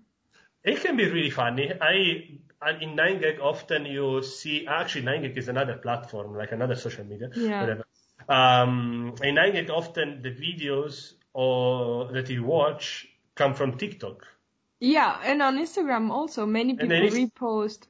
[0.64, 1.72] It can be really funny.
[1.80, 7.04] I I- in 9gag often you see actually 9gag is another platform like another social
[7.04, 7.60] media Yeah.
[7.60, 7.84] whatever.
[8.28, 14.26] Um, in 9gag often the videos or that you watch come from TikTok.
[14.78, 17.88] Yeah, and on Instagram also many people repost.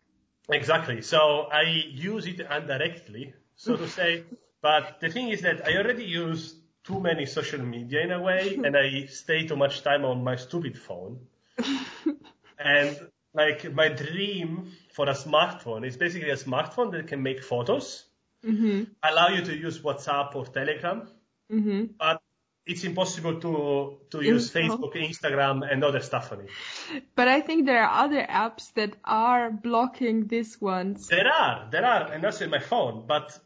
[0.50, 1.02] Exactly.
[1.02, 4.24] So I use it indirectly, so to say.
[4.62, 6.54] But the thing is that I already use
[6.85, 10.37] too many social media in a way, and I stay too much time on my
[10.37, 11.18] stupid phone.
[12.64, 18.05] and like my dream for a smartphone is basically a smartphone that can make photos,
[18.44, 18.83] Mm-hmm.
[19.05, 21.09] allow you to use WhatsApp or Telegram,
[21.51, 21.85] Mm-hmm.
[21.98, 22.20] but
[22.66, 27.03] it's impossible to to use Facebook, Instagram, and other stuff on it.
[27.14, 31.09] But I think there are other apps that are blocking these ones.
[31.09, 33.07] There are, there are, and that's in my phone.
[33.07, 33.38] But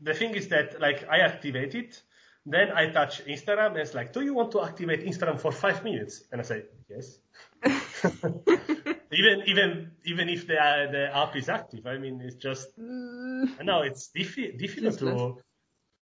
[0.00, 2.00] the thing is that like I activate it,
[2.46, 5.82] then I touch Instagram, and it's like, do you want to activate Instagram for five
[5.84, 6.22] minutes?
[6.30, 7.18] And I say yes.
[9.12, 13.60] even even even if the uh, the app is active, I mean, it's just Mm,
[13.60, 15.38] I know it's diffi- difficult to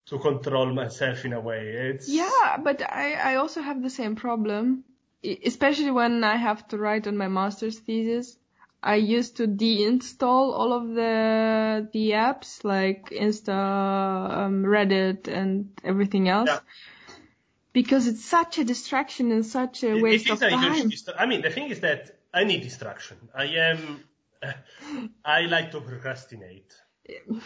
[0.08, 1.70] to control myself in a way.
[1.92, 4.84] It's Yeah, but I, I also have the same problem,
[5.24, 8.38] especially when I have to write on my master's thesis.
[8.84, 16.30] I used to deinstall all of the the apps like Insta, um, Reddit, and everything
[16.30, 16.50] else.
[16.50, 16.60] Yeah.
[17.76, 20.90] Because it's such a distraction and such a waste of a time.
[20.90, 23.18] distra- I mean, the thing is that I need distraction.
[23.36, 24.00] I am,
[25.26, 26.74] I like to procrastinate.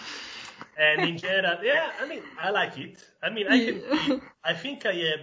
[0.77, 3.03] And in general, yeah, I mean, I like it.
[3.21, 5.19] I mean, I can, I think I am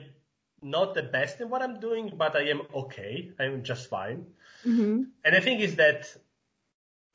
[0.61, 3.33] not the best in what I'm doing, but I am okay.
[3.41, 4.27] I'm just fine.
[4.65, 6.15] hmm And the thing is that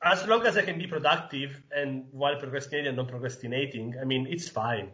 [0.04, 4.28] as long as I can be productive and while procrastinating and not procrastinating, I mean,
[4.28, 4.90] it's fine.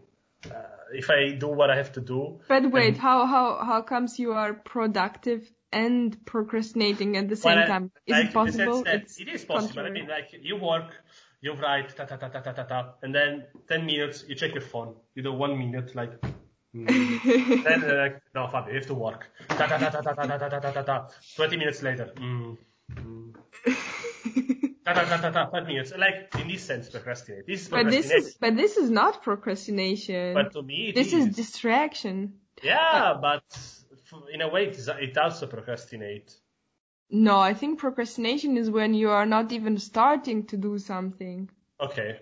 [0.51, 3.81] Uh, if I do what I have to do, But wait, and- how how how
[3.81, 7.91] comes you are productive and procrastinating at the same Well, time?
[8.05, 8.61] Is like, it possible?
[8.63, 9.67] in the sense that It's it is possible.
[9.67, 9.89] contrary.
[9.89, 10.95] I mean, like you work,
[11.41, 14.53] you write, ta ta ta ta ta ta ta, and then ten minutes you check
[14.53, 14.95] your phone.
[15.15, 16.13] You do one minute, like.
[16.75, 17.63] mm.
[17.63, 19.29] then uh, like, no, Fabio, you have to work.
[19.49, 21.07] Ta ta ta ta ta ta ta ta ta ta ta.
[21.35, 22.11] Twenty minutes later.
[22.15, 22.57] Mm.
[22.95, 23.33] Mm.
[24.87, 25.49] Ta ta ta ta.
[25.49, 25.91] Five minutes.
[25.97, 27.45] Like in this sense, procrastinate.
[27.45, 30.33] This is But this is but this is not procrastination.
[30.33, 32.35] But to me, this is distraction.
[32.63, 36.33] Yeah, but f- in a way, it, is, it also procrastinate.
[37.09, 42.19] No, I think procrastination is when you are not even starting to do something Okay.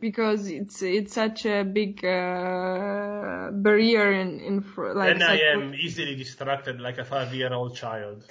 [0.00, 5.18] because it's it's such a big uh, barrier in in like.
[5.18, 8.24] then I am easily distracted like a five-year-old child.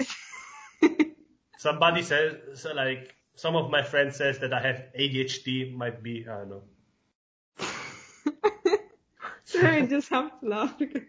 [1.58, 5.72] Somebody says, so like, some of my friends says that I have ADHD.
[5.74, 6.64] Might be, I don't know.
[9.46, 11.04] Sorry, I just have to laugh because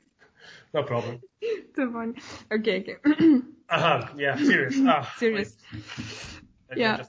[0.75, 1.21] No problem.
[1.77, 2.15] so funny.
[2.53, 2.97] Okay, okay.
[3.71, 4.09] Uh-huh.
[4.17, 4.81] Yeah, serious.
[4.87, 5.55] Ah, Serious.
[5.75, 5.83] wait.
[6.71, 7.05] Let me Yeah.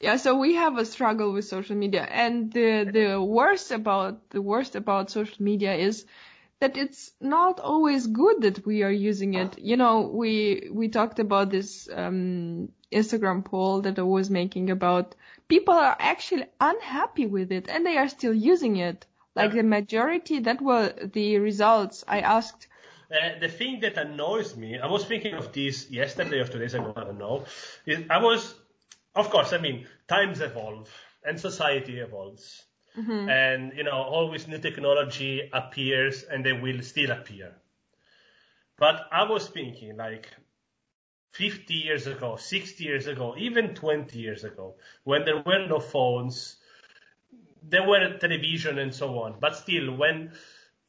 [0.00, 4.42] Yeah, so we have a struggle with social media, and the the worst about the
[4.42, 6.04] worst about social media is
[6.60, 9.58] that it's not always good that we are using it.
[9.58, 15.14] You know, we we talked about this um, Instagram poll that I was making about
[15.48, 19.06] people are actually unhappy with it, and they are still using it.
[19.34, 19.62] Like Yeah.
[19.62, 22.04] the majority, that were the results.
[22.06, 22.68] I asked
[23.10, 26.74] Uh, the thing that annoys me, I was thinking of this yesterday or two days
[26.74, 27.44] ago, I don't know.
[27.86, 28.54] Is I was,
[29.14, 30.88] of course, I mean, times evolve
[31.22, 32.64] and society evolves.
[32.96, 33.28] Mm-hmm.
[33.28, 37.54] And, you know, always new technology appears and they will still appear.
[38.78, 40.28] But I was thinking like
[41.32, 46.56] 50 years ago, 60 years ago, even 20 years ago, when there were no phones,
[47.62, 49.36] there were television and so on.
[49.40, 50.32] But still, when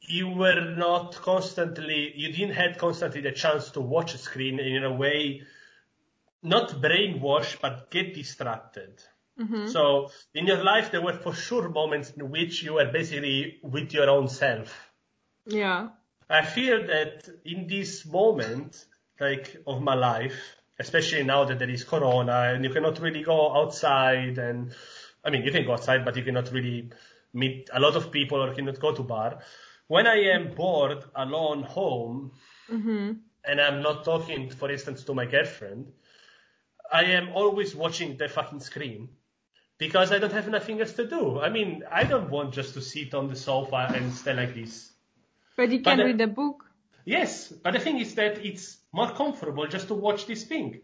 [0.02, 4.68] you were not constantly, you didn't have constantly the chance to watch a screen and
[4.68, 5.42] in a way,
[6.42, 9.02] not brainwash, but get distracted.
[9.38, 9.68] Mm-hmm.
[9.68, 13.92] So in your life, there were for sure moments in which you were basically with
[13.92, 14.90] your own self.
[15.46, 15.88] Yeah.
[16.28, 18.84] I feel that in this moment,
[19.20, 23.54] like of my life, especially now that there is Corona and you cannot really go
[23.54, 24.74] outside, and
[25.24, 26.90] I mean you can go outside, but you cannot really
[27.32, 29.38] meet a lot of people or cannot go to bar.
[29.86, 32.32] When I am bored alone home,
[32.70, 33.12] mm-hmm.
[33.44, 35.92] and I'm not talking, for instance, to my girlfriend,
[36.90, 39.10] I am always watching the fucking screen
[39.78, 41.38] because I don't have nothing else to do.
[41.40, 44.90] I mean, I don't want just to sit on the sofa and stay like this.
[45.56, 46.64] But you But can the- read a book.
[47.04, 50.80] Yes, but the thing is that it's more comfortable just to watch this thing.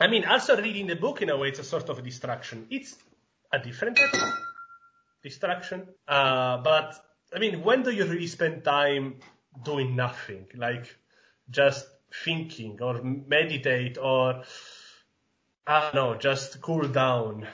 [0.00, 2.66] I mean, also reading the book in a way, it's a sort of a distraction.
[2.70, 2.94] It's
[3.52, 4.32] a different type of
[5.22, 5.88] distraction.
[6.06, 6.94] Uh, but
[7.34, 9.16] I mean, when do you really spend time
[9.64, 10.46] doing nothing?
[10.54, 10.96] Like
[11.50, 11.86] just
[12.24, 14.44] thinking or meditate or,
[15.66, 17.46] I don't know, just cool down.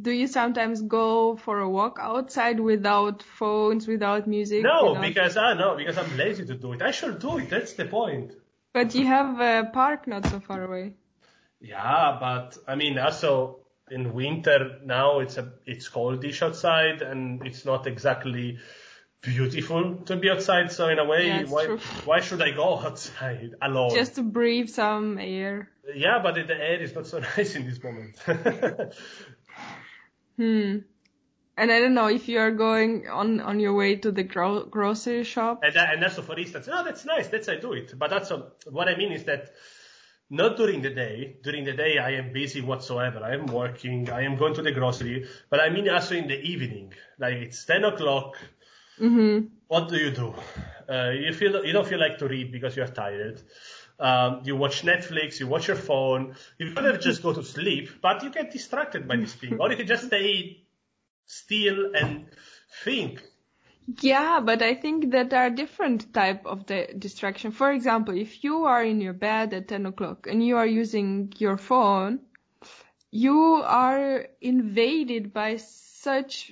[0.00, 4.62] Do you sometimes go for a walk outside without phones, without music?
[4.62, 6.82] No, without- because ah, I know, because I'm lazy to do it.
[6.82, 7.48] I should do it.
[7.48, 8.32] That's the point.
[8.72, 10.94] But you have a park not so far away.
[11.60, 17.64] Yeah, but I mean, also in winter now it's a it's coldish outside and it's
[17.64, 18.58] not exactly
[19.20, 20.72] beautiful to be outside.
[20.72, 21.78] So in a way, Yeah, why true.
[22.04, 23.90] why should I go outside alone?
[23.94, 25.70] Just to breathe some air.
[25.94, 28.16] Yeah, but the air is not so nice in this moment.
[30.36, 30.78] Hmm.
[31.56, 34.64] And I don't know if you are going on on your way to the gro-
[34.64, 35.60] grocery shop.
[35.62, 37.28] and, that, and that's for instance, oh, that's nice.
[37.28, 37.96] That's I do it.
[37.96, 39.52] But that's a, what I mean is that
[40.30, 41.36] not during the day.
[41.42, 43.20] During the day, I am busy whatsoever.
[43.22, 44.10] I am working.
[44.10, 45.28] I am going to the grocery.
[45.48, 46.92] But I mean also in the evening.
[47.18, 48.36] Like it's 10 o'clock.
[49.00, 49.46] Mm-hmm.
[49.68, 50.34] What do you do?
[50.88, 53.40] Uh, you feel you don't feel like to read because you're tired.
[53.98, 56.34] Um, you watch Netflix, you watch your phone.
[56.58, 59.70] You could have just go to sleep, but you get distracted by this thing, or
[59.70, 60.64] you can just stay
[61.26, 62.26] still and
[62.82, 63.22] think.
[64.00, 67.50] Yeah, but I think that there are different type of the distraction.
[67.50, 71.32] For example, if you are in your bed at 10 o'clock and you are using
[71.36, 72.20] your phone,
[73.10, 76.50] you are invaded by such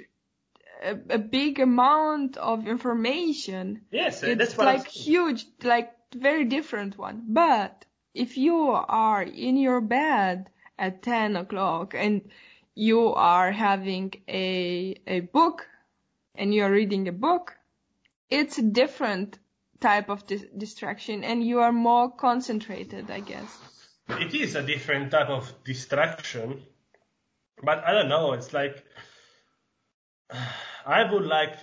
[0.82, 3.80] a, a big amount of information.
[3.90, 7.24] Yes, It's that's what I'm like huge, like very different one.
[7.28, 7.84] But
[8.14, 12.30] if you are in your bed at 10 o'clock and
[12.74, 15.66] you are having a, a book
[16.34, 17.56] and you're reading a book,
[18.30, 19.38] it's a different
[19.80, 23.58] type of dis- distraction and you are more concentrated, I guess.
[24.08, 26.62] It is a different type of distraction,
[27.62, 28.32] but I don't know.
[28.32, 28.84] It's like
[30.86, 31.56] I would like,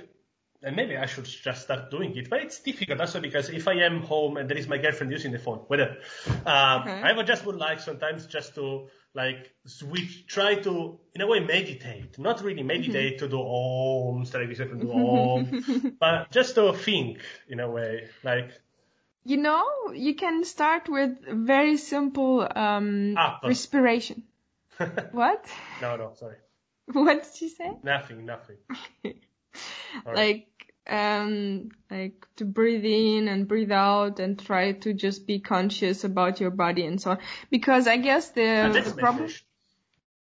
[0.61, 2.29] and maybe I should just start doing it.
[2.29, 5.31] But it's difficult also because if I am home and there is my girlfriend using
[5.31, 5.97] the phone, whatever,
[6.45, 7.01] um, Okay.
[7.01, 11.39] I would just would like sometimes just to like switch, try to in a way
[11.39, 16.73] meditate, not really meditate to do om, study yourself and do om, but just to
[16.73, 18.51] think in a way, like
[19.25, 24.23] You know, you can start with very simple um, respiration.
[25.11, 25.45] What?
[25.81, 26.37] no, no, sorry,
[26.93, 27.71] What did you say?
[27.83, 28.57] nothing, nothing.
[30.05, 30.47] Like
[30.89, 36.39] um like to breathe in and breathe out and try to just be conscious about
[36.39, 37.19] your body and so on
[37.49, 38.29] because i guess
[38.59, 39.45] But the problem meditation.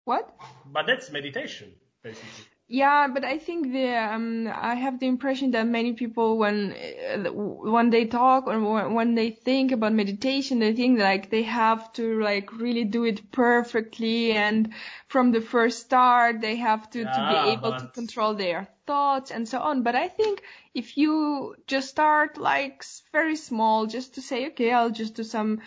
[0.05, 0.35] what
[0.65, 1.73] But that's meditation,
[2.03, 2.47] basically.
[2.75, 7.31] Yeah but i think the um i have the impression that many people when uh,
[7.33, 8.59] when they talk or
[8.89, 13.31] when- they think about meditation they think like they have to like really do it
[13.31, 14.73] perfectly and
[15.07, 19.31] from the first start they have to to be Yeah, able to control their thoughts
[19.31, 19.83] and so on.
[19.83, 20.43] But i think
[20.75, 25.61] if you just start like very small just to say okay i'll just do some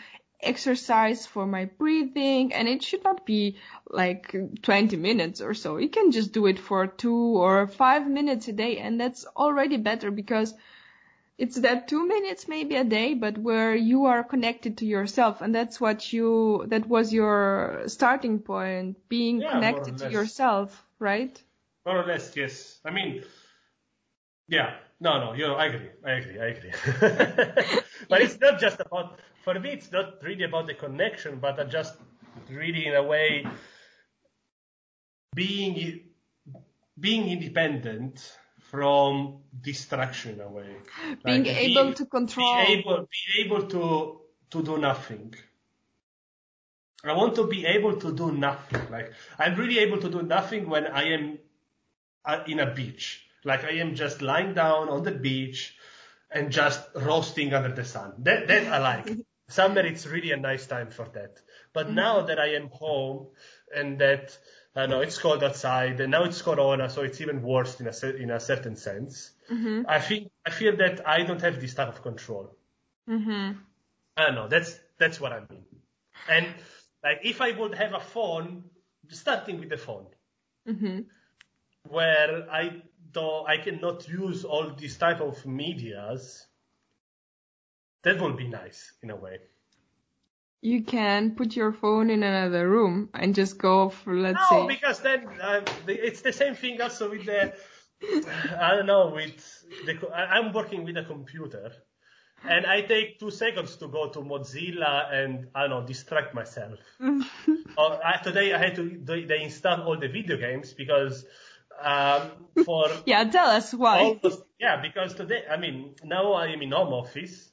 [0.45, 3.57] exercise for my breathing and it should not be
[3.89, 8.47] like 20 minutes or so you can just do it for two or five minutes
[8.47, 10.53] a day and that's already better because
[11.37, 15.53] it's that two minutes maybe a day but where you are connected to yourself and
[15.53, 21.41] that's what you that was your starting point being Yeah, connected to yourself right
[21.85, 22.79] More or less, yes.
[22.85, 23.23] I mean,
[24.47, 24.75] yeah.
[24.99, 25.89] No, no, you know, I agree.
[26.05, 26.39] I agree.
[26.39, 26.71] I agree.
[28.09, 31.65] but it's not just about, for me, it's not really about the connection, but uh,
[31.65, 31.95] just
[32.49, 33.45] really in a way
[35.35, 36.01] being,
[36.99, 40.75] being independent from distraction in a way.
[41.23, 44.21] being Like, able be- to control be able, be able to
[44.51, 45.33] to do nothing.
[47.03, 48.81] I want to be able to do nothing.
[48.89, 51.37] Like I'm really able to do nothing when I am
[52.25, 53.21] uh, in a beach.
[53.43, 55.75] Like I am just lying down on the beach
[56.31, 58.13] and just roasting under the sun.
[58.19, 59.17] That that I like.
[59.49, 61.41] Summer it's really a nice time for that.
[61.73, 63.27] But now that I am home
[63.75, 64.37] and that
[64.75, 68.07] I know it's cold outside and now it's Corona, so it's even worse in a
[68.15, 69.31] in a certain sense.
[69.85, 72.55] I think I feel that I don't have this type of control.
[73.07, 73.65] mhm
[74.17, 74.47] I don't know.
[74.47, 75.65] That's that's what I mean.
[76.27, 76.47] And
[77.03, 78.65] like if I would have a phone,
[79.09, 80.07] starting with the phone,
[80.65, 81.05] mhm
[81.89, 82.81] where I
[83.11, 86.45] do I cannot use all these type of medias,
[88.05, 89.39] that would be nice in a way.
[90.61, 94.67] you can put your phone in another room and just go for let's No, say
[94.67, 97.53] because then uh, it's the same thing also with the
[98.59, 99.37] I don't know with
[99.85, 101.71] the I'm working with a computer.
[102.47, 106.79] And I take two seconds to go to Mozilla and I don't know distract myself.
[108.23, 111.25] Today I had to they install all the video games because
[111.81, 112.31] um,
[112.65, 116.71] for yeah tell us why almost yeah because today I mean now I am in
[116.71, 117.51] home office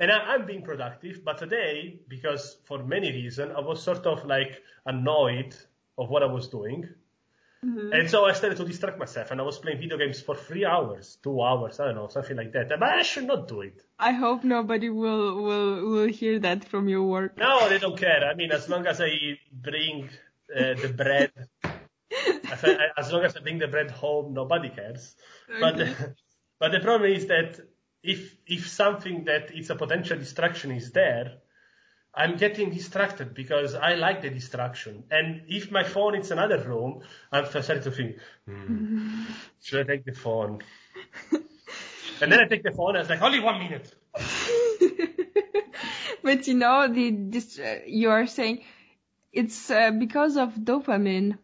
[0.00, 4.24] and I, I'm being productive but today because for many reasons I was sort of
[4.24, 5.54] like annoyed
[5.96, 6.88] of what I was doing
[7.60, 10.64] and so I started to distract myself and I was playing video games for three
[10.64, 13.82] hours two hours I don't know something like that but I should not do it
[13.98, 17.36] I hope nobody will will will hear that from your work.
[17.36, 20.08] no they don't care I mean as long as I bring
[20.54, 21.32] uh, the bread.
[22.96, 25.14] as long as I bring the bread home, nobody cares.
[25.50, 25.60] Okay.
[25.60, 26.14] But
[26.58, 27.60] but the problem is that
[28.02, 31.38] if if something that it's a potential distraction is there,
[32.14, 35.04] I'm getting distracted because I like the distraction.
[35.10, 39.24] And if my phone is another room, I'm starting to think, hmm,
[39.62, 40.62] should I take the phone?
[42.20, 43.94] and then I take the phone and it's like, only one minute.
[46.22, 48.64] but you know, the this, uh, you are saying
[49.32, 51.38] it's uh, because of dopamine.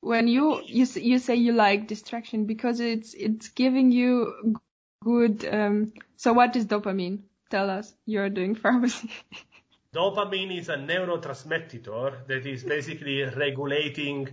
[0.00, 4.56] When you you you say you like distraction because it's it's giving you
[5.02, 5.46] good.
[5.50, 7.20] Um, so what is dopamine?
[7.50, 7.94] Tell us.
[8.06, 9.10] You're doing pharmacy.
[9.94, 14.28] Dopamine is a neurotransmitter that is basically regulating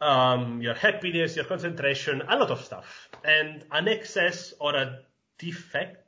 [0.00, 3.10] um, your happiness, your concentration, a lot of stuff.
[3.22, 5.00] And an excess or a
[5.38, 6.06] defect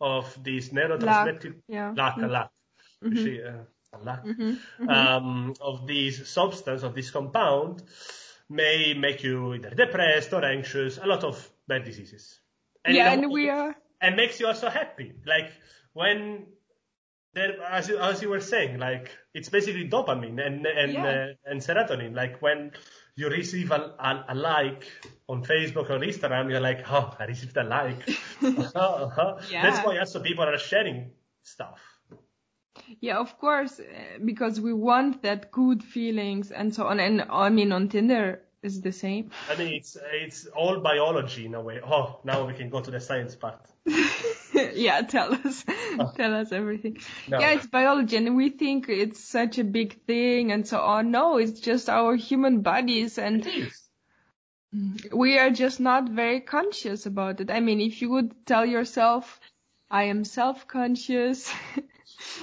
[0.00, 1.92] of this neurotransmitter, lack, yeah.
[1.96, 2.30] lack, mm-hmm.
[2.30, 2.50] lack,
[3.04, 3.58] mm-hmm.
[3.58, 4.42] uh, lack mm-hmm.
[4.42, 4.88] mm-hmm.
[4.88, 7.82] Um, of this substance, of this compound,
[8.48, 12.41] may make you either depressed or anxious, a lot of bad diseases.
[12.84, 13.76] And yeah, and we are.
[14.00, 15.12] And makes you also happy.
[15.24, 15.52] Like
[15.92, 16.46] when
[17.34, 21.04] there, as you, as you were saying, like it's basically dopamine and and yeah.
[21.04, 22.14] uh, and serotonin.
[22.14, 22.72] Like when
[23.14, 24.84] you receive a, a, a, like
[25.28, 28.08] on Facebook or Instagram, you're like, oh, I received a like.
[28.42, 29.38] uh-huh, uh-huh.
[29.50, 29.62] Yeah.
[29.62, 31.12] That's why also people are sharing
[31.42, 31.80] stuff.
[33.00, 37.00] Yeah, of course, uh, because we want that good feelings and so on.
[37.00, 39.30] And I mean, on Tinder is the same.
[39.50, 41.80] I mean, it's it's all biology in a way.
[41.84, 43.66] Oh, now we can go to the science part.
[44.54, 45.64] yeah, tell us,
[45.98, 46.12] oh.
[46.16, 46.98] tell us everything.
[47.28, 47.40] No.
[47.40, 51.10] Yeah, it's biology, and we think it's such a big thing and so on.
[51.10, 53.44] No, it's just our human bodies, and
[54.74, 57.50] mm, we are just not very conscious about it.
[57.50, 59.40] I mean, if you would tell yourself,
[59.90, 61.52] "I am self-conscious,"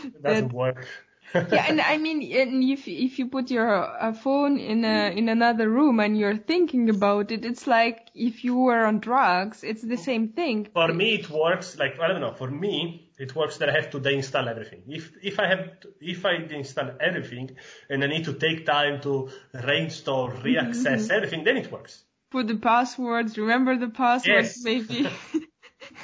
[0.04, 0.86] it doesn't work
[1.36, 5.30] yeah, and I mean, and if if you put your uh, phone in a in
[5.30, 9.64] another room and you're thinking about it, it's like if you were on drugs.
[9.64, 10.68] It's the same thing.
[10.74, 12.34] For me, it works like I don't know.
[12.34, 14.84] For me, it works that I have to deinstall everything.
[14.88, 17.58] If if I have to, if I deinstall everything
[17.90, 21.12] and I need to take time to reinstall, reaccess mm-hmm.
[21.12, 22.04] everything, then it works.
[22.32, 23.38] Put the passwords.
[23.38, 24.64] Remember the passwords, yes.
[24.64, 25.10] maybe.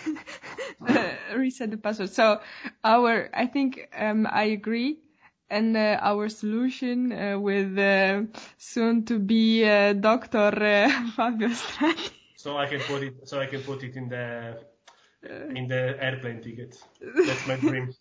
[0.87, 2.09] uh, reset the password.
[2.09, 2.41] So
[2.83, 4.99] our, I think um, I agree
[5.49, 8.23] and uh, our solution uh, with uh,
[8.57, 10.37] soon to be uh, Dr.
[10.37, 12.11] Uh, Fabio Strati.
[12.35, 13.27] So I can put it.
[13.27, 14.59] So I can put it in the
[15.55, 16.77] in the airplane ticket.
[17.25, 17.93] That's my dream.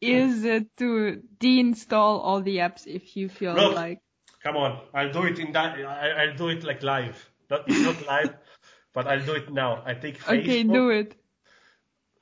[0.00, 0.42] Is
[0.76, 4.00] to deinstall all the apps if you feel Look, like.
[4.42, 5.78] Come on, I'll do it in that.
[5.78, 7.30] I, will do it like live.
[7.50, 8.34] Not, it's not live,
[8.92, 9.82] but I'll do it now.
[9.84, 10.40] I take Facebook.
[10.40, 11.16] Okay, do it.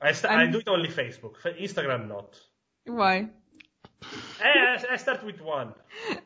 [0.01, 1.35] I, st- I do it only Facebook.
[1.59, 2.39] Instagram not.
[2.85, 3.29] Why?
[4.43, 5.73] I, I start with one.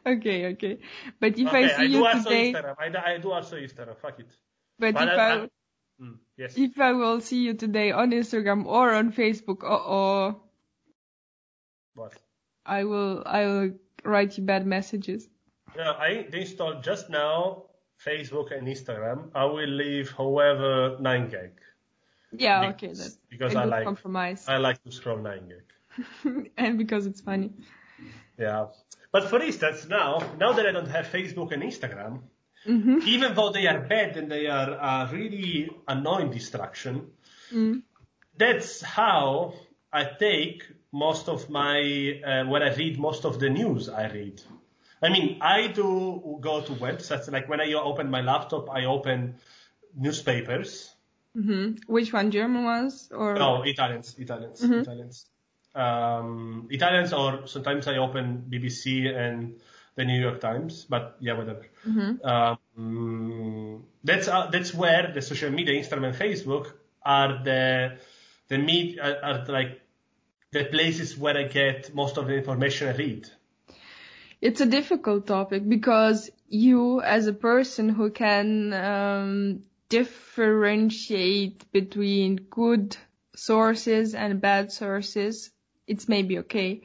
[0.06, 0.80] Okay, okay.
[1.20, 2.76] But if okay, I see I you today, Instagram.
[2.80, 3.98] I, I do also Instagram.
[3.98, 4.28] Fuck it.
[4.78, 5.50] But, but if I, I
[6.02, 6.58] mm, yes.
[6.58, 10.42] if I will see you today on Instagram or on Facebook, uh oh.
[11.96, 12.14] What?
[12.66, 13.72] I will I will
[14.04, 15.28] write you bad messages.
[15.76, 17.64] Yeah, I installed just now
[18.04, 19.30] Facebook and Instagram.
[19.36, 21.52] I will leave, however, 9GAG.
[22.32, 24.46] Yeah, because, okay, that's because I like compromise.
[24.48, 25.62] I like to scroll 9GAG.
[26.58, 27.52] and because it's funny.
[28.38, 28.68] Yeah.
[29.12, 32.22] But for instance, now, now that I don't have Facebook and Instagram,
[32.66, 33.00] mm-hmm.
[33.06, 37.08] even though they are bad and they are a really annoying distraction,
[37.52, 37.82] mm.
[38.38, 39.54] that's how
[39.92, 44.42] I take most of my, uh, when I read most of the news I read.
[45.02, 49.36] I mean, I do go to websites, like when I open my laptop, I open
[49.96, 50.94] newspapers.
[51.36, 51.92] Mm-hmm.
[51.92, 53.36] Which one, German ones or?
[53.36, 54.82] No, Italians, Italians, mm-hmm.
[54.82, 55.26] Italians
[55.80, 59.60] um, Italians or sometimes I open BBC and
[59.96, 61.66] the New York Times, but yeah, whatever.
[61.88, 62.26] Mm-hmm.
[62.26, 66.74] Um, that's uh, that's where the social media, Instagram and Facebook,
[67.04, 67.98] are the
[68.48, 69.82] the meet are, are like
[70.52, 73.30] the places where I get most of the information I read.
[74.42, 82.96] It's a difficult topic because you, as a person who can um, differentiate between good
[83.36, 85.52] sources and bad sources,
[85.90, 86.84] it's maybe okay.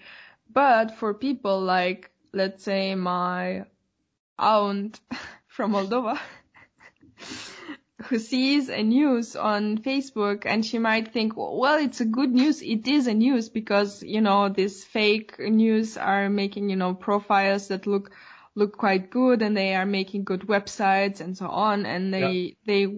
[0.51, 3.67] But for people like, let's say my
[4.39, 4.99] aunt
[5.47, 6.19] from Moldova,
[8.05, 12.63] who sees a news on Facebook and she might think, well, it's a good news.
[12.63, 17.69] It is a news because, you know, these fake news are making, you know, profiles
[17.69, 18.11] that look,
[18.55, 21.87] look quite good and they are making good websites and so on.
[21.87, 22.55] And they, yeah.
[22.67, 22.97] they,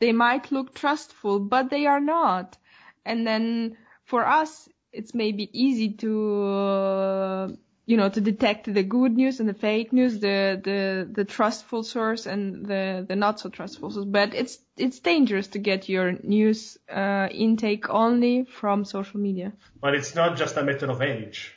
[0.00, 2.56] they might look trustful, but they are not.
[3.04, 7.48] And then for us, it's maybe easy to uh,
[7.90, 11.82] you know, to detect the good news and the fake news, the the the trustful
[11.82, 14.04] source and the the not so trustful source.
[14.04, 19.52] But it's it's dangerous to get your news uh, intake only from social media.
[19.80, 21.52] But it's not just a matter of age.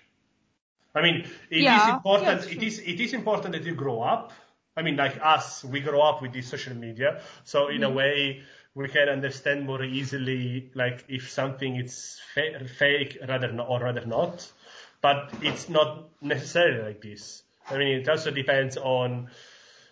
[0.95, 2.47] I mean, it yeah, is important.
[2.47, 4.31] Yeah, it is it is important that you grow up.
[4.75, 7.83] I mean, like us, we grow up with this social media, so in mm-hmm.
[7.83, 8.41] a way
[8.75, 14.05] we can understand more easily, like if something is fa- fake rather no, or rather
[14.05, 14.51] not.
[15.01, 17.43] But it's not necessarily like this.
[17.69, 19.29] I mean, it also depends on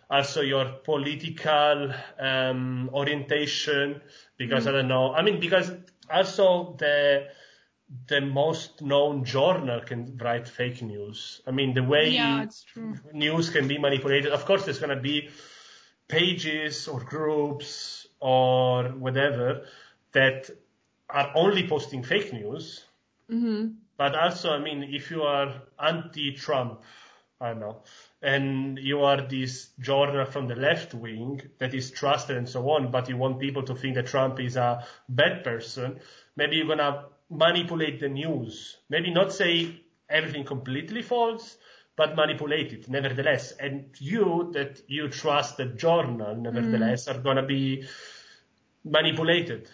[0.09, 4.01] also your political um, orientation,
[4.37, 4.75] because mm-hmm.
[4.75, 5.13] I don't know.
[5.13, 5.71] I mean, because
[6.09, 7.27] also the
[8.07, 11.41] the most known journal can write fake news.
[11.45, 12.45] I mean, the way yeah,
[13.13, 14.31] news can be manipulated.
[14.31, 15.29] Of course, there's going to be
[16.07, 19.65] pages or groups or whatever
[20.13, 20.49] that
[21.09, 22.85] are only posting fake news.
[23.29, 23.73] Mm-hmm.
[23.97, 26.81] But also, I mean, if you are anti-Trump,
[27.39, 27.83] I don't know,
[28.21, 32.91] and you are this journal from the left wing that is trusted and so on,
[32.91, 35.99] but you want people to think that Trump is a bad person,
[36.35, 38.77] maybe you're gonna manipulate the news.
[38.89, 41.57] Maybe not say everything completely false,
[42.01, 43.51] but manipulate it nevertheless.
[43.51, 47.11] And you that you trust the journal nevertheless mm.
[47.11, 47.85] are gonna be
[48.83, 49.69] manipulated.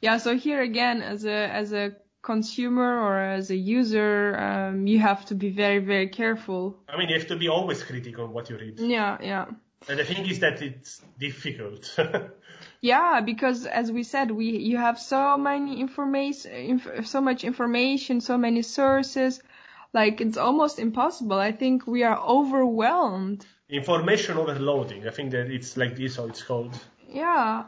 [0.00, 0.16] Yeah.
[0.16, 5.26] So here again, as a as a consumer or as a user, um, you have
[5.26, 6.62] to be very very careful.
[6.88, 8.80] I mean, you have to be always critical on what you read.
[8.80, 9.18] Yeah.
[9.20, 9.44] Yeah.
[9.88, 11.82] And the thing is that it's difficult.
[12.80, 18.20] Yeah, because as we said, we you have so many information, inf- so much information,
[18.20, 19.42] so many sources.
[19.96, 21.38] Like it's almost impossible.
[21.38, 23.46] I think we are overwhelmed.
[23.70, 25.08] Information overloading.
[25.08, 26.78] I think that it's like this, how it's called.
[27.08, 27.64] Yeah,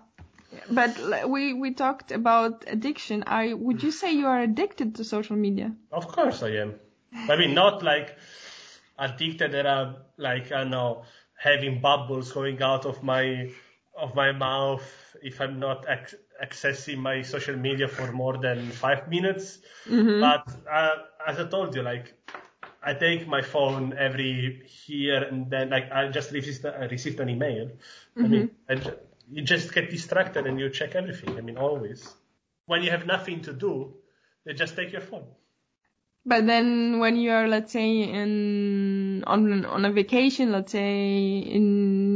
[0.70, 0.93] but
[1.26, 3.24] we we talked about addiction.
[3.26, 5.74] I would you say you are addicted to social media?
[5.91, 6.74] Of course I am.
[7.31, 8.18] I mean, not like
[8.99, 11.05] addicted that I'm like I don't know
[11.35, 13.51] having bubbles going out of my
[13.97, 14.85] of my mouth
[15.22, 19.59] if I'm not ac- accessing my social media for more than five minutes.
[19.89, 20.20] Mm-hmm.
[20.20, 22.17] But uh, as I told you, like
[22.89, 27.28] I take my phone every here and then, like I just received, I received an
[27.28, 27.66] email.
[27.66, 28.24] Mm-hmm.
[28.24, 28.74] I mean, I,
[29.30, 31.36] you just get distracted and you check everything.
[31.36, 32.01] I mean, always.
[32.64, 33.93] When you have nothing to do,
[34.47, 35.26] you just take your phone.
[36.24, 42.07] But then when you are, let's say, in on on a vacation, let's say in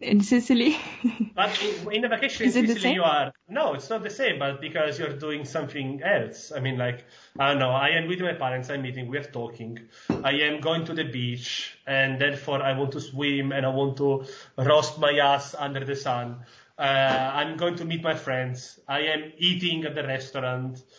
[0.00, 0.76] in Sicily.
[1.34, 1.50] but
[1.92, 4.38] in, a vacation in Sicily, you are no, it's not the same.
[4.38, 6.52] But because you're doing something else.
[6.54, 7.04] I mean, like
[7.38, 7.70] I don't know.
[7.70, 8.70] I am with my parents.
[8.70, 9.08] I'm meeting.
[9.08, 9.78] We're talking.
[10.10, 13.96] I am going to the beach, and therefore I want to swim and I want
[13.98, 14.24] to
[14.56, 16.44] roast my ass under the sun.
[16.78, 18.78] Uh, I'm going to meet my friends.
[18.86, 20.82] I am eating at the restaurant.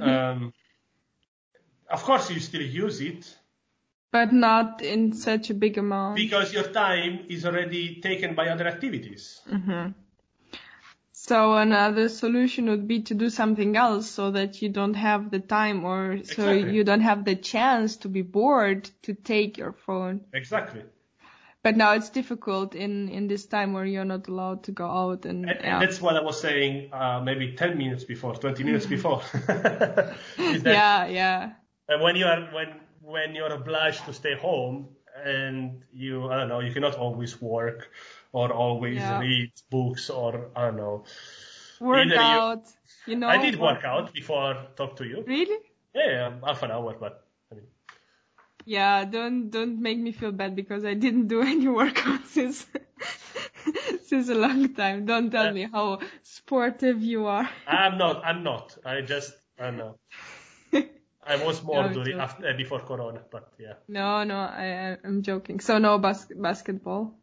[0.00, 0.52] Um,
[1.88, 3.36] of course, you still use it.
[4.16, 6.16] But not in such a big amount.
[6.16, 9.40] Because your time is already taken by other activities.
[9.50, 9.90] Mm-hmm.
[11.12, 15.40] So another solution would be to do something else so that you don't have the
[15.40, 16.74] time or so exactly.
[16.74, 20.22] you don't have the chance to be bored to take your phone.
[20.32, 20.84] Exactly.
[21.62, 25.26] But now it's difficult in, in this time where you're not allowed to go out
[25.26, 25.74] and, and, yeah.
[25.74, 29.20] and that's what I was saying uh, maybe 10 minutes before, 20 minutes before.
[30.38, 31.52] yeah, yeah.
[31.88, 34.88] And when you are when when you're obliged to stay home
[35.24, 37.90] and you I don't know you cannot always work
[38.32, 39.20] or always yeah.
[39.20, 41.04] read books or I don't know
[41.80, 42.64] work out.
[43.06, 45.22] You, you, know, I did work out before I talk to you.
[45.26, 45.58] Really?
[45.94, 47.64] Yeah, half an hour, but I mean.
[48.64, 52.66] Yeah, don't don't make me feel bad because I didn't do any workout since
[54.06, 55.06] since a long time.
[55.06, 57.48] Don't tell uh, me how sportive you are.
[57.66, 58.24] I'm not.
[58.28, 58.76] I'm not.
[58.84, 59.98] I just I don't know.
[61.26, 63.74] I was more no, during after, uh, before Corona, but yeah.
[63.88, 65.60] No, no, I, I'm joking.
[65.60, 67.14] So no bas- basketball.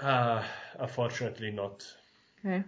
[0.00, 0.42] Uh,
[0.78, 1.86] unfortunately not.
[2.44, 2.64] Okay.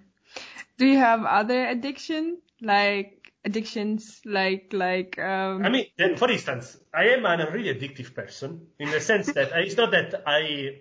[0.77, 6.77] Do you have other addiction like addictions like like um I mean then for instance
[6.93, 10.81] I am a really addictive person in the sense that it's not that I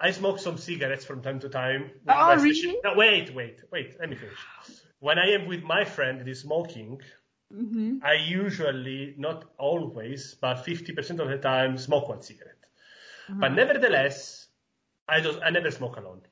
[0.00, 1.90] I smoke some cigarettes from time to time.
[2.08, 2.78] Oh really?
[2.84, 3.96] No, wait, wait, wait.
[3.98, 4.38] Let me finish.
[5.00, 7.00] When I am with my friend that is smoking,
[7.52, 7.98] Mm-hmm.
[8.04, 12.64] I usually, not always, but 50% of the time smoke one cigarette.
[13.28, 13.40] Mm-hmm.
[13.40, 14.46] But nevertheless,
[15.08, 16.22] I don't, I never smoke alone.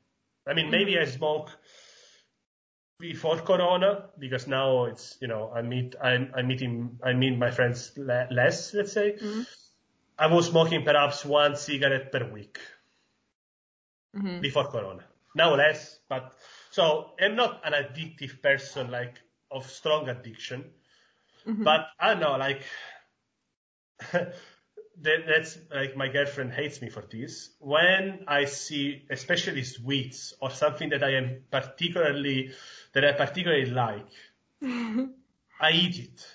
[0.46, 0.72] I mean, mm-hmm.
[0.72, 1.50] maybe I smoke
[3.00, 7.50] before Corona because now it's, you know, I meet, I'm, I'm meeting, I meet my
[7.50, 9.12] friends le- less, let's say.
[9.12, 9.42] Mm-hmm.
[10.18, 12.58] I was smoking perhaps one cigarette per week
[14.16, 14.40] mm-hmm.
[14.40, 15.04] before Corona.
[15.34, 16.32] Now less, but
[16.70, 19.18] so I'm not an addictive person, like
[19.50, 20.64] of strong addiction.
[21.48, 21.64] Mm-hmm.
[21.64, 22.62] But I don't know, like
[24.12, 24.32] that,
[25.26, 27.50] that's like my girlfriend hates me for this.
[27.58, 32.52] When I see, especially sweets or something that I am particularly
[32.92, 34.08] that I particularly like,
[34.62, 36.26] I eat it.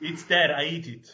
[0.00, 0.54] It's there.
[0.54, 1.10] I eat it.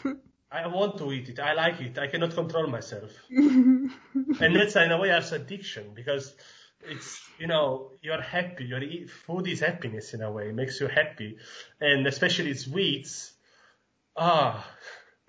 [0.50, 1.38] I want to eat it.
[1.38, 1.98] I like it.
[1.98, 3.10] I cannot control myself.
[3.30, 3.90] and
[4.38, 6.34] that's in a way also addiction because
[6.84, 8.64] it's you know you're happy.
[8.64, 10.48] Your food is happiness in a way.
[10.48, 11.38] It makes you happy,
[11.80, 13.32] and especially sweets.
[14.16, 14.66] Ah.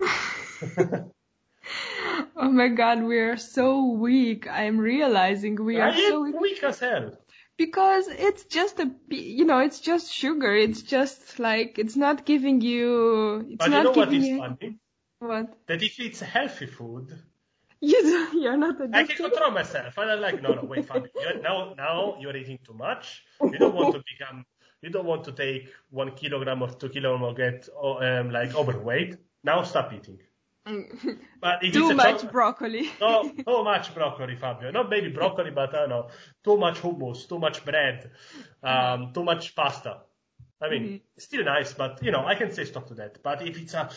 [2.36, 4.48] oh my god, we are so weak.
[4.48, 6.40] I'm realizing we are so weak.
[6.40, 7.18] weak as hell.
[7.56, 10.54] Because it's just a, you know, it's just sugar.
[10.54, 13.46] It's just like it's not giving you.
[13.50, 14.78] It's but not you know giving what is you, funny?
[15.18, 15.58] What?
[15.66, 17.12] That if it's healthy food,
[17.80, 18.94] you you're not a addicted.
[18.94, 19.98] I can control myself.
[19.98, 21.08] I'm like, no, no, wait, Fabio.
[21.14, 23.24] You're, now, now you're eating too much.
[23.42, 24.44] You don't want to become.
[24.82, 29.16] You don't want to take one kilogram or two kilogram or get um, like overweight.
[29.42, 30.18] Now stop eating.
[31.40, 32.90] But too much broccoli.
[33.00, 34.70] no, too much broccoli, Fabio.
[34.70, 36.08] Not maybe broccoli, but I don't know.
[36.44, 38.10] Too much hummus, too much bread,
[38.62, 40.00] um, too much pasta.
[40.60, 40.96] I mean, mm-hmm.
[41.16, 43.22] still nice, but you know, I can say stop to that.
[43.22, 43.88] But if it's a,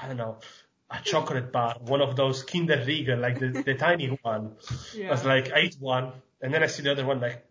[0.00, 0.38] I don't know,
[0.90, 4.56] a chocolate bar, one of those Kinder Riegel, like the, the tiny one,
[4.94, 5.08] yeah.
[5.08, 7.44] I was like, I eat one, and then I see the other one, like,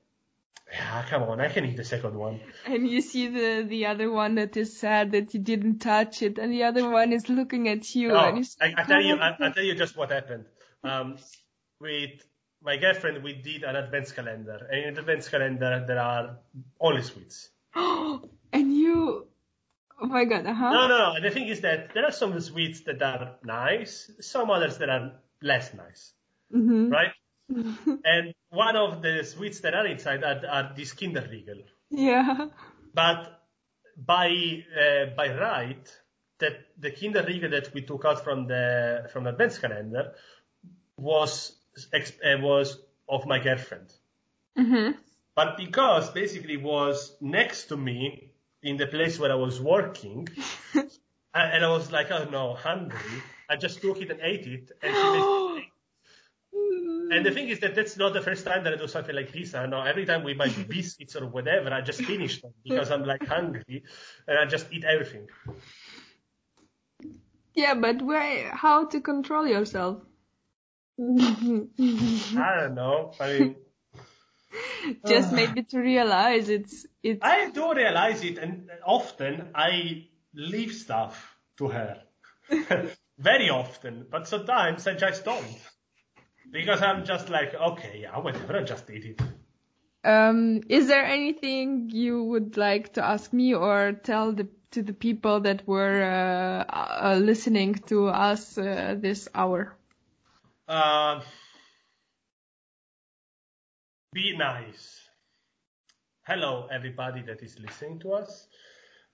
[0.71, 2.39] yeah, come on, I can eat the second one.
[2.65, 6.39] And you see the the other one that is sad that you didn't touch it,
[6.39, 8.09] and the other one is looking at you.
[8.09, 10.45] You I, I tell you, I, I tell you just what happened.
[10.85, 11.15] Um,
[11.79, 12.11] with
[12.61, 16.39] my girlfriend, we did an advent calendar, and in the advent calendar there are
[16.81, 17.51] only sweets.
[17.75, 19.27] and you,
[20.03, 20.71] oh my god, huh?
[20.71, 21.21] No, no, no.
[21.21, 25.13] The thing is that there are some sweets that are nice, some others that are
[25.41, 26.13] less nice,
[26.53, 26.89] mm-hmm.
[26.89, 27.11] right?
[27.49, 31.63] and one of the sweets that are inside are, are these Kinder Riegel.
[31.89, 32.47] Yeah.
[32.93, 33.41] But
[33.97, 35.89] by uh, by right,
[36.39, 40.13] that the Kinder Riegel that we took out from the from the advent calendar
[40.97, 41.55] was
[41.93, 42.77] uh, was
[43.07, 43.91] of my girlfriend.
[44.57, 44.97] Mm-hmm.
[45.35, 48.32] But because basically was next to me
[48.63, 50.27] in the place where I was working,
[51.33, 53.21] and I was like, oh no, hungry.
[53.49, 55.69] I just took it and ate it, and she
[57.13, 59.31] and the thing is that that's not the first time that I do something like
[59.31, 59.53] this.
[59.53, 63.03] I know every time we buy biscuits or whatever, I just finish them because I'm
[63.03, 63.83] like hungry
[64.27, 65.27] and I just eat everything.
[67.53, 68.49] Yeah, but where?
[68.55, 70.01] How to control yourself?
[70.99, 71.03] I
[72.59, 73.11] don't know.
[73.19, 73.55] I mean,
[75.07, 77.19] just made me to realize it's it's.
[77.23, 82.01] I do realize it, and often I leave stuff to her.
[83.17, 85.45] Very often, but sometimes I just don't
[86.51, 89.21] because I'm just like, okay, yeah, whatever, I just did it.
[90.05, 94.93] Um, is there anything you would like to ask me or tell the, to the
[94.93, 99.75] people that were uh, uh, listening to us uh, this hour?
[104.13, 105.01] Be nice.
[106.27, 108.47] Hello, everybody that is listening to us.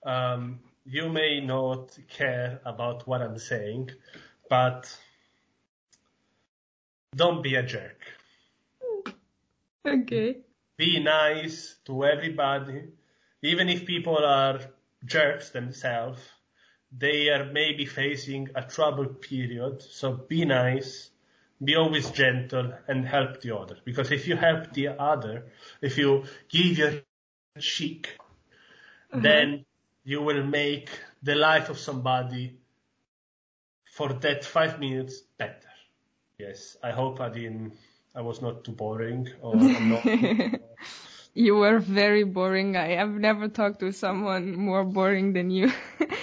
[0.04, 3.92] Um, you may not care about what I'm saying,
[4.50, 4.94] but
[7.16, 8.02] don't be a jerk.
[9.86, 10.36] Okay.
[10.76, 12.82] Be nice to everybody.
[13.42, 14.60] Even if people are
[15.06, 16.20] jerks themselves,
[16.92, 19.80] they are maybe facing a troubled period.
[19.80, 21.10] So be nice,
[21.62, 23.76] be always gentle and help the other.
[23.84, 25.46] Because if you help the other,
[25.82, 26.92] if you give your
[27.58, 28.16] cheek,
[29.12, 29.22] mm-hmm.
[29.22, 29.64] then
[30.04, 30.88] you will make
[31.22, 32.58] the life of somebody
[33.92, 35.68] for that five minutes better.
[36.38, 37.74] Yes, I hope I didn't.
[38.14, 40.04] I was not too boring, or not.
[41.34, 42.76] you were very boring.
[42.76, 45.70] I have never talked to someone more boring than you.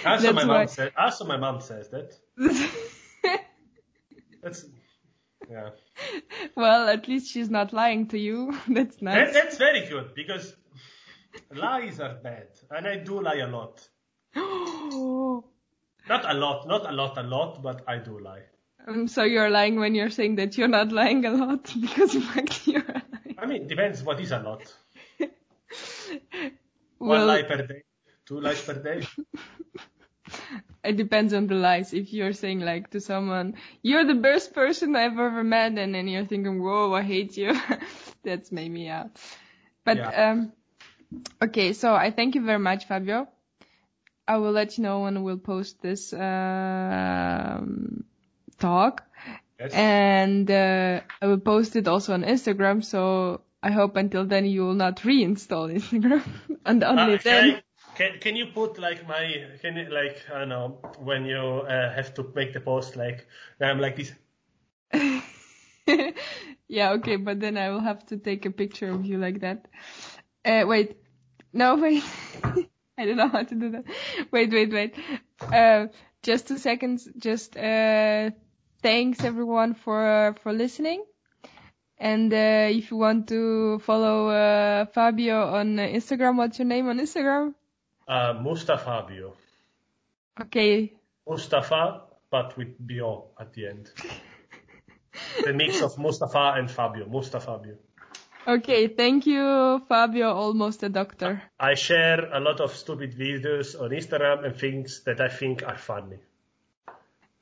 [0.04, 0.58] also, my why...
[0.58, 0.92] mom said.
[0.98, 2.18] Also, my mom says that.
[4.42, 4.64] that's
[5.50, 5.70] yeah.
[6.56, 8.56] Well, at least she's not lying to you.
[8.68, 9.32] That's nice.
[9.32, 10.54] That, that's very good because
[11.54, 13.88] lies are bad, and I do lie a lot.
[14.34, 18.42] not a lot, not a lot, a lot, but I do lie.
[18.86, 22.66] Um, so you're lying when you're saying that you're not lying a lot because fact
[22.66, 23.36] you're lying.
[23.38, 24.62] I mean, depends what is a lot.
[25.18, 25.28] well,
[26.98, 27.82] One lie per day,
[28.26, 29.06] two lies per day.
[30.84, 31.92] It depends on the lies.
[31.92, 36.08] If you're saying like to someone, "You're the best person I've ever met," and then
[36.08, 37.58] you're thinking, "Whoa, I hate you,"
[38.24, 39.08] that's maybe yeah.
[39.84, 40.30] But yeah.
[40.30, 40.52] um,
[41.42, 43.28] okay, so I thank you very much, Fabio.
[44.26, 46.12] I will let you know when we'll post this.
[46.12, 48.04] Um,
[48.58, 49.04] talk.
[49.58, 49.72] Yes.
[49.72, 52.84] And uh, I will post it also on Instagram.
[52.84, 56.22] So I hope until then you will not reinstall Instagram,
[56.66, 57.62] and only uh, then.
[57.98, 61.92] Can can, you put like my can you like I don't know when you uh,
[61.92, 63.26] have to make the post like
[63.60, 64.12] I'm like this.
[66.68, 69.66] yeah, okay, but then I will have to take a picture of you like that.
[70.44, 70.96] Uh, wait,
[71.52, 72.04] no, wait.
[72.96, 73.84] I don't know how to do that.
[74.30, 74.94] Wait, wait, wait.
[75.52, 75.88] Uh,
[76.22, 77.08] just two seconds.
[77.18, 78.30] Just uh,
[78.80, 81.04] thanks everyone for for listening.
[81.98, 87.00] And uh, if you want to follow uh, Fabio on Instagram, what's your name on
[87.00, 87.54] Instagram?
[88.08, 89.32] Uh, Mustafabio.
[90.40, 90.92] Okay.
[91.28, 93.90] Mustafa, but with bio at the end.
[95.44, 97.06] the mix of Mustafa and Fabio.
[97.06, 97.76] Mustafabio.
[98.46, 101.42] Okay, thank you, Fabio, almost a doctor.
[101.60, 105.76] I share a lot of stupid videos on Instagram and things that I think are
[105.76, 106.16] funny.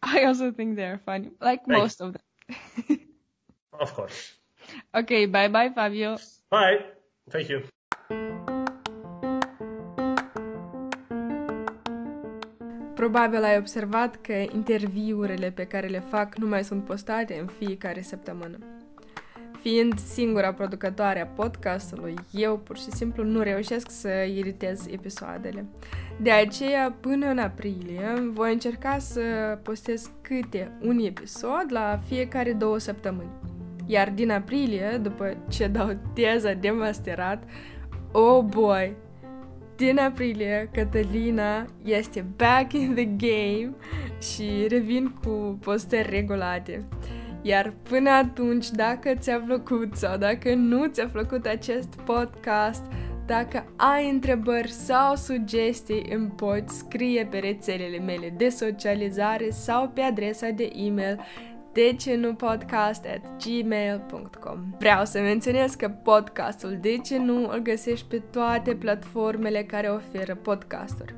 [0.02, 1.80] I also think they're funny, like Thanks.
[1.80, 3.00] most of them.
[3.72, 4.32] of course.
[4.92, 6.18] Okay, bye bye, Fabio.
[6.50, 6.86] Bye.
[7.30, 8.55] Thank you.
[13.06, 18.02] Probabil ai observat că interviurile pe care le fac nu mai sunt postate în fiecare
[18.02, 18.58] săptămână.
[19.60, 25.64] Fiind singura producătoare a podcastului, eu pur și simplu nu reușesc să iritez episoadele.
[26.20, 29.20] De aceea, până în aprilie, voi încerca să
[29.62, 33.30] postez câte un episod la fiecare două săptămâni.
[33.86, 37.42] Iar din aprilie, după ce dau teza de masterat,
[38.12, 38.96] oh boy,
[39.76, 43.74] din aprilie, Catalina este back in the game
[44.20, 46.84] și revin cu postări regulate.
[47.42, 52.84] Iar până atunci, dacă ți-a plăcut sau dacă nu ți-a plăcut acest podcast,
[53.26, 60.00] dacă ai întrebări sau sugestii, îmi poți scrie pe rețelele mele de socializare sau pe
[60.00, 61.20] adresa de e-mail
[61.76, 67.58] de ce nu podcast at gmail.com Vreau să menționez că podcastul De ce nu îl
[67.58, 71.14] găsești pe toate platformele care oferă podcasturi.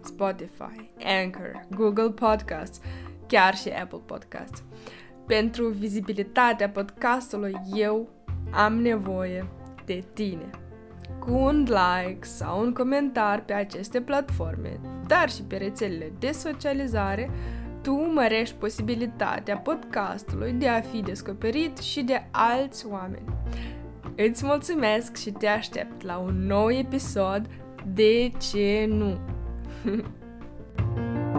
[0.00, 0.90] Spotify,
[1.22, 2.80] Anchor, Google Podcasts,
[3.26, 4.62] chiar și Apple Podcasts.
[5.26, 8.08] Pentru vizibilitatea podcastului, eu
[8.50, 9.48] am nevoie
[9.84, 10.50] de tine.
[11.18, 17.30] Cu un like sau un comentar pe aceste platforme, dar și pe rețelele de socializare,
[17.82, 23.24] tu mărești posibilitatea podcastului de a fi descoperit și de alți oameni.
[24.16, 27.46] Îți mulțumesc și te aștept la un nou episod
[27.94, 29.18] De ce nu?